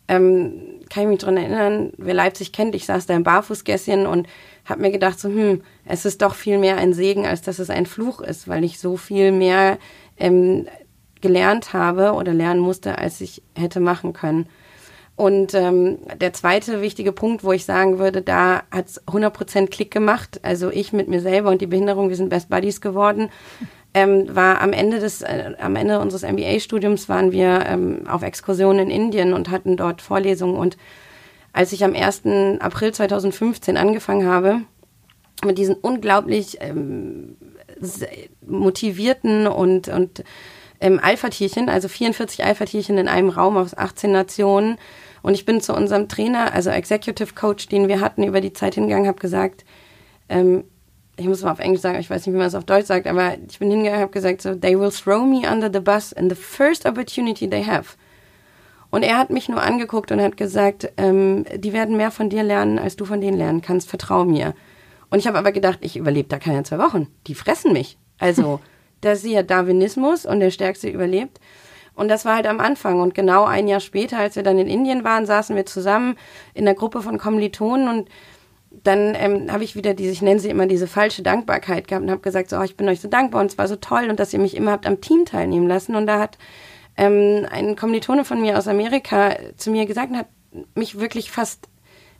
[0.08, 4.28] ähm, kann ich mich dran erinnern, wer Leipzig kennt, ich saß da im Barfußgässchen und
[4.66, 7.70] habe mir gedacht, so, hm, es ist doch viel mehr ein Segen, als dass es
[7.70, 9.78] ein Fluch ist, weil ich so viel mehr
[10.18, 10.68] ähm,
[11.24, 14.48] gelernt habe oder lernen musste, als ich hätte machen können.
[15.16, 19.90] Und ähm, der zweite wichtige Punkt, wo ich sagen würde, da hat es 100% Klick
[19.90, 20.40] gemacht.
[20.44, 23.30] Also ich mit mir selber und die Behinderung, wir sind Best Buddies geworden.
[23.94, 28.80] Ähm, war am Ende des, äh, am Ende unseres MBA-Studiums waren wir ähm, auf Exkursion
[28.80, 30.56] in Indien und hatten dort Vorlesungen.
[30.56, 30.78] Und
[31.54, 32.24] als ich am 1.
[32.60, 34.62] April 2015 angefangen habe,
[35.46, 37.38] mit diesen unglaublich ähm,
[38.48, 40.24] motivierten und, und
[40.84, 44.78] ähm, Alpha-Tierchen, also 44 Alpha-Tierchen in einem Raum aus 18 Nationen.
[45.22, 48.76] Und ich bin zu unserem Trainer, also Executive Coach, den wir hatten, über die Zeit
[48.76, 49.64] hingegangen, habe gesagt,
[50.28, 50.66] ähm,
[51.16, 53.08] ich muss mal auf Englisch sagen, ich weiß nicht, wie man es auf Deutsch sagt,
[53.08, 56.30] aber ich bin hingegangen, habe gesagt, so, they will throw me under the bus in
[56.30, 57.96] the first opportunity they have.
[58.90, 62.44] Und er hat mich nur angeguckt und hat gesagt, ähm, die werden mehr von dir
[62.44, 64.54] lernen, als du von denen lernen kannst, vertrau mir.
[65.10, 67.08] Und ich habe aber gedacht, ich überlebe da keine zwei Wochen.
[67.28, 67.98] Die fressen mich.
[68.20, 68.60] Also,
[69.06, 71.40] das ist ja Darwinismus und der Stärkste überlebt.
[71.96, 73.02] Und das war halt am Anfang.
[73.02, 76.16] Und genau ein Jahr später, als wir dann in Indien waren, saßen wir zusammen
[76.54, 78.10] in der Gruppe von Kommilitonen und
[78.84, 82.10] dann ähm, habe ich wieder diese, ich nenne sie immer diese falsche Dankbarkeit gehabt und
[82.10, 84.20] habe gesagt, so, oh, ich bin euch so dankbar und es war so toll und
[84.20, 85.96] dass ihr mich immer habt am Team teilnehmen lassen.
[85.96, 86.40] Und da hat
[86.98, 90.28] ähm, ein Kommilitone von mir aus Amerika zu mir gesagt und hat
[90.74, 91.68] mich wirklich fast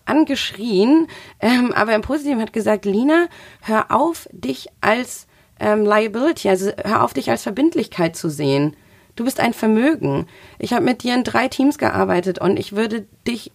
[0.06, 1.08] angeschrien,
[1.40, 3.28] ähm, aber im Positiven hat gesagt, Lina,
[3.62, 5.28] hör auf, dich als
[5.64, 8.76] ähm, Liability, also hör auf, dich als Verbindlichkeit zu sehen.
[9.16, 10.28] Du bist ein Vermögen.
[10.60, 13.52] Ich habe mit dir in drei Teams gearbeitet und ich würde dich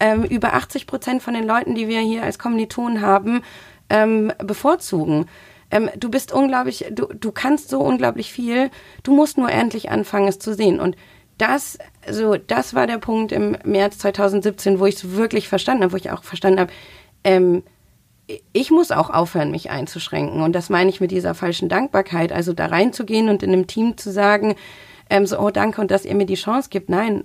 [0.00, 3.42] ähm, über 80 Prozent von den Leuten, die wir hier als Kommilitonen haben,
[3.90, 5.26] ähm, bevorzugen.
[5.70, 8.70] Ähm, du bist unglaublich, du, du kannst so unglaublich viel.
[9.04, 10.80] Du musst nur endlich anfangen, es zu sehen.
[10.80, 10.96] Und
[11.38, 11.78] das,
[12.10, 15.96] so, das war der Punkt im März 2017, wo ich es wirklich verstanden habe, wo
[15.96, 16.72] ich auch verstanden habe,
[17.22, 17.62] ähm,
[18.52, 20.42] ich muss auch aufhören, mich einzuschränken.
[20.42, 22.32] Und das meine ich mit dieser falschen Dankbarkeit.
[22.32, 24.56] Also da reinzugehen und in einem Team zu sagen,
[25.08, 26.88] ähm, so, oh danke und dass ihr mir die Chance gibt.
[26.88, 27.24] Nein,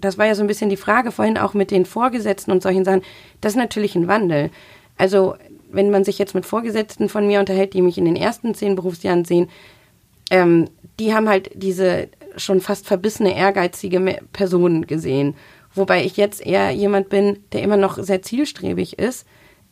[0.00, 2.84] das war ja so ein bisschen die Frage vorhin auch mit den Vorgesetzten und solchen
[2.84, 3.02] Sachen.
[3.40, 4.50] Das ist natürlich ein Wandel.
[4.96, 5.34] Also
[5.70, 8.76] wenn man sich jetzt mit Vorgesetzten von mir unterhält, die mich in den ersten zehn
[8.76, 9.48] Berufsjahren sehen,
[10.30, 10.68] ähm,
[10.98, 14.00] die haben halt diese schon fast verbissene, ehrgeizige
[14.32, 15.34] Person gesehen.
[15.74, 19.26] Wobei ich jetzt eher jemand bin, der immer noch sehr zielstrebig ist,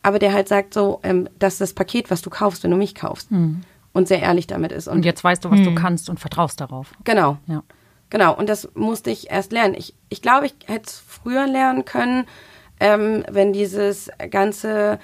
[0.05, 2.77] aber der halt sagt so, ähm, das ist das Paket, was du kaufst, wenn du
[2.77, 3.31] mich kaufst.
[3.31, 3.61] Mhm.
[3.91, 4.87] Und sehr ehrlich damit ist.
[4.87, 5.63] Und, und jetzt weißt du, was mhm.
[5.63, 6.91] du kannst und vertraust darauf.
[7.05, 7.39] Genau.
[7.47, 7.63] Ja.
[8.11, 8.35] Genau.
[8.37, 9.73] Und das musste ich erst lernen.
[9.73, 12.25] Ich, ich glaube, ich hätte es früher lernen können,
[12.79, 14.99] ähm, wenn dieses ganze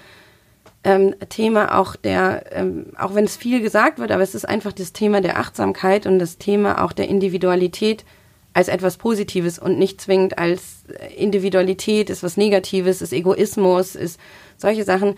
[0.83, 4.71] ähm, Thema auch der, ähm, auch wenn es viel gesagt wird, aber es ist einfach
[4.71, 8.05] das Thema der Achtsamkeit und das Thema auch der Individualität
[8.53, 10.83] als etwas Positives und nicht zwingend als
[11.15, 14.19] Individualität ist was Negatives, ist Egoismus, ist
[14.61, 15.15] solche Sachen.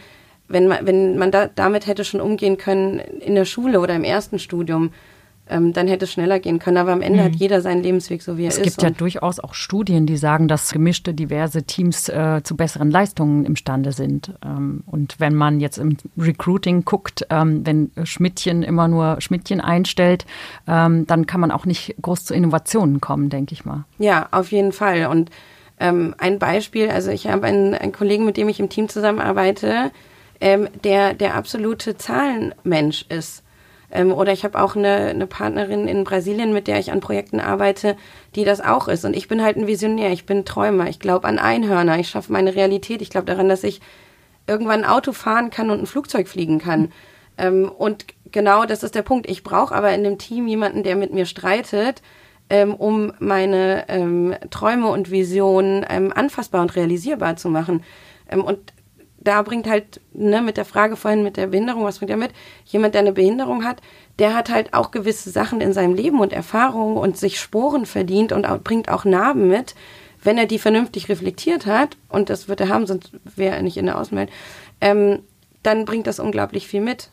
[0.47, 4.03] Wenn man, wenn man da, damit hätte schon umgehen können in der Schule oder im
[4.03, 4.91] ersten Studium,
[5.49, 6.77] ähm, dann hätte es schneller gehen können.
[6.77, 7.25] Aber am Ende mhm.
[7.25, 8.65] hat jeder seinen Lebensweg so, wie er es ist.
[8.65, 12.89] Es gibt ja durchaus auch Studien, die sagen, dass gemischte, diverse Teams äh, zu besseren
[12.89, 14.33] Leistungen imstande sind.
[14.43, 20.25] Ähm, und wenn man jetzt im Recruiting guckt, ähm, wenn Schmidtchen immer nur Schmidtchen einstellt,
[20.67, 23.85] ähm, dann kann man auch nicht groß zu Innovationen kommen, denke ich mal.
[23.99, 25.07] Ja, auf jeden Fall.
[25.07, 25.29] Und
[25.79, 29.91] ähm, ein Beispiel, also ich habe einen, einen Kollegen, mit dem ich im Team zusammenarbeite,
[30.39, 33.43] ähm, der der absolute Zahlenmensch ist.
[33.91, 37.39] Ähm, oder ich habe auch eine, eine Partnerin in Brasilien, mit der ich an Projekten
[37.39, 37.95] arbeite,
[38.35, 39.05] die das auch ist.
[39.05, 42.33] Und ich bin halt ein Visionär, ich bin Träumer, ich glaube an Einhörner, ich schaffe
[42.33, 43.81] meine Realität, ich glaube daran, dass ich
[44.47, 46.91] irgendwann ein Auto fahren kann und ein Flugzeug fliegen kann.
[47.37, 49.29] Ähm, und genau das ist der Punkt.
[49.29, 52.01] Ich brauche aber in dem Team jemanden, der mit mir streitet,
[52.53, 57.83] ähm, um meine ähm, Träume und Visionen ähm, anfassbar und realisierbar zu machen.
[58.29, 58.59] Ähm, und
[59.17, 62.29] da bringt halt, ne, mit der Frage vorhin mit der Behinderung, was bringt er mit?
[62.65, 63.81] Jemand, der eine Behinderung hat,
[64.19, 68.31] der hat halt auch gewisse Sachen in seinem Leben und Erfahrungen und sich Sporen verdient
[68.31, 69.73] und auch, bringt auch Narben mit,
[70.21, 73.77] wenn er die vernünftig reflektiert hat, und das wird er haben, sonst wäre er nicht
[73.77, 74.29] in der Außenwelt,
[74.79, 75.23] ähm,
[75.63, 77.09] dann bringt das unglaublich viel mit.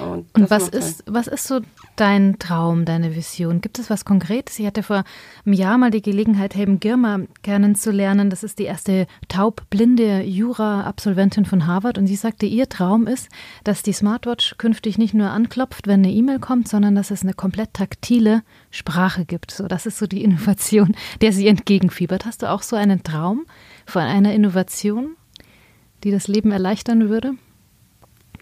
[0.00, 1.60] Und, und was ist, was ist so
[1.96, 3.60] dein Traum, deine Vision?
[3.60, 4.58] Gibt es was Konkretes?
[4.58, 5.04] Ich hatte vor
[5.44, 8.30] einem Jahr mal die Gelegenheit, Heben Girma kennenzulernen.
[8.30, 11.98] Das ist die erste taubblinde Jura-Absolventin von Harvard.
[11.98, 13.28] Und sie sagte, ihr Traum ist,
[13.64, 17.34] dass die Smartwatch künftig nicht nur anklopft, wenn eine E-Mail kommt, sondern dass es eine
[17.34, 19.50] komplett taktile Sprache gibt.
[19.50, 22.26] So, das ist so die Innovation, der sie entgegenfiebert.
[22.26, 23.46] Hast du auch so einen Traum
[23.86, 25.16] von einer Innovation,
[26.04, 27.34] die das Leben erleichtern würde?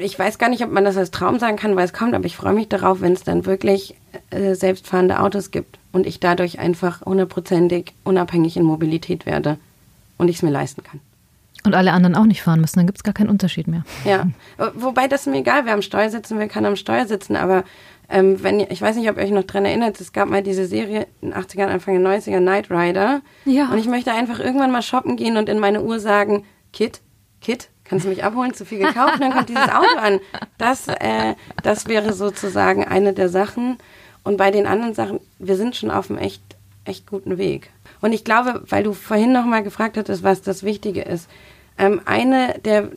[0.01, 2.25] Ich weiß gar nicht, ob man das als Traum sagen kann, weil es kommt, aber
[2.25, 3.95] ich freue mich darauf, wenn es dann wirklich
[4.31, 9.59] äh, selbstfahrende Autos gibt und ich dadurch einfach hundertprozentig unabhängig in Mobilität werde
[10.19, 11.01] und ich es mir leisten kann.
[11.63, 13.85] Und alle anderen auch nicht fahren müssen, dann gibt es gar keinen Unterschied mehr.
[14.05, 14.27] Ja,
[14.75, 17.65] wobei das ist mir egal, wer am Steuer sitzen will, kann am Steuer sitzen, aber
[18.09, 20.67] ähm, wenn ich weiß nicht, ob ihr euch noch dran erinnert, es gab mal diese
[20.67, 23.21] Serie in den 80ern, Anfang der 90er, Knight Rider.
[23.45, 23.69] Ja.
[23.69, 27.03] Und ich möchte einfach irgendwann mal shoppen gehen und in meine Uhr sagen, Kit,
[27.41, 30.21] Kit, kannst du mich abholen, zu viel gekauft, und dann kommt dieses Auto an.
[30.59, 31.35] Das, äh,
[31.65, 33.79] das wäre sozusagen eine der Sachen.
[34.23, 36.41] Und bei den anderen Sachen, wir sind schon auf einem echt,
[36.85, 37.71] echt guten Weg.
[38.01, 41.29] Und ich glaube, weil du vorhin nochmal gefragt hattest, was das Wichtige ist,
[41.79, 42.91] ähm, eine der,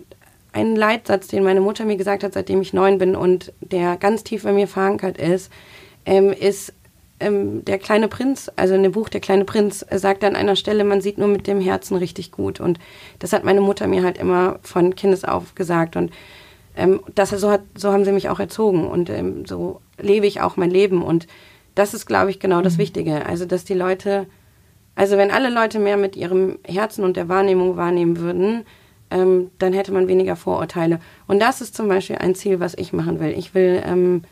[0.51, 4.23] ein Leitsatz, den meine Mutter mir gesagt hat, seitdem ich neun bin und der ganz
[4.23, 5.51] tief bei mir verankert ist,
[6.05, 6.71] ähm, ist
[7.23, 10.83] ähm, der kleine Prinz, also in dem Buch Der kleine Prinz, sagt an einer Stelle,
[10.83, 12.59] man sieht nur mit dem Herzen richtig gut.
[12.59, 12.79] Und
[13.19, 15.95] das hat meine Mutter mir halt immer von Kindesauf gesagt.
[15.95, 16.11] Und
[16.75, 18.87] ähm, das, so, hat, so haben sie mich auch erzogen.
[18.87, 21.01] Und ähm, so lebe ich auch mein Leben.
[21.01, 21.27] Und
[21.75, 22.79] das ist, glaube ich, genau das mhm.
[22.79, 23.25] Wichtige.
[23.25, 24.27] Also, dass die Leute,
[24.95, 28.65] also wenn alle Leute mehr mit ihrem Herzen und der Wahrnehmung wahrnehmen würden,
[29.11, 30.99] ähm, dann hätte man weniger Vorurteile.
[31.27, 33.33] Und das ist zum Beispiel ein Ziel, was ich machen will.
[33.37, 34.23] Ich will ähm,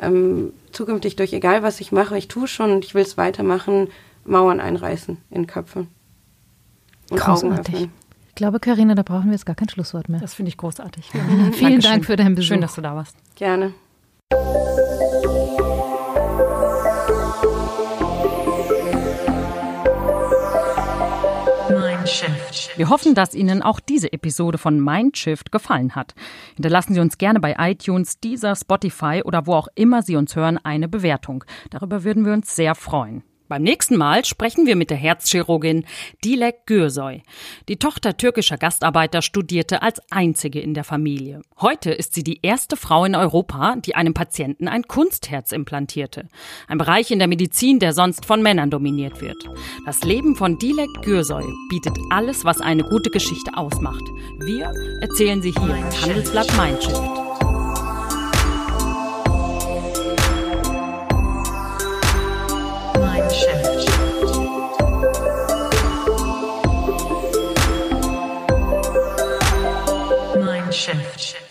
[0.00, 3.88] ähm, zukünftig durch egal was ich mache, ich tue schon und ich will es weitermachen,
[4.24, 5.86] Mauern einreißen in Köpfe.
[7.10, 7.44] Und Großartig.
[7.44, 7.92] Augen öffnen.
[8.28, 10.20] Ich glaube, Karina, da brauchen wir jetzt gar kein Schlusswort mehr.
[10.20, 11.10] Das finde ich großartig.
[11.14, 11.20] Ja.
[11.52, 11.80] Vielen Dankeschön.
[11.80, 12.48] Dank für deinen Besuch.
[12.48, 13.16] Schön, dass du da warst.
[13.34, 13.72] Gerne.
[22.76, 26.14] Wir hoffen, dass Ihnen auch diese Episode von Mindshift gefallen hat.
[26.54, 30.58] Hinterlassen Sie uns gerne bei iTunes, Deezer, Spotify oder wo auch immer Sie uns hören
[30.62, 31.44] eine Bewertung.
[31.70, 33.22] Darüber würden wir uns sehr freuen.
[33.48, 35.84] Beim nächsten Mal sprechen wir mit der Herzchirurgin
[36.24, 37.22] Dilek Gürsoy.
[37.68, 41.42] Die Tochter türkischer Gastarbeiter studierte als einzige in der Familie.
[41.60, 46.28] Heute ist sie die erste Frau in Europa, die einem Patienten ein Kunstherz implantierte.
[46.66, 49.48] Ein Bereich in der Medizin, der sonst von Männern dominiert wird.
[49.84, 54.04] Das Leben von Dilek Gürsoy bietet alles, was eine gute Geschichte ausmacht.
[54.40, 57.25] Wir erzählen sie hier im Handelsblatt Mindshift.
[63.16, 63.88] Mind Shift.
[70.44, 71.45] Mind Shift.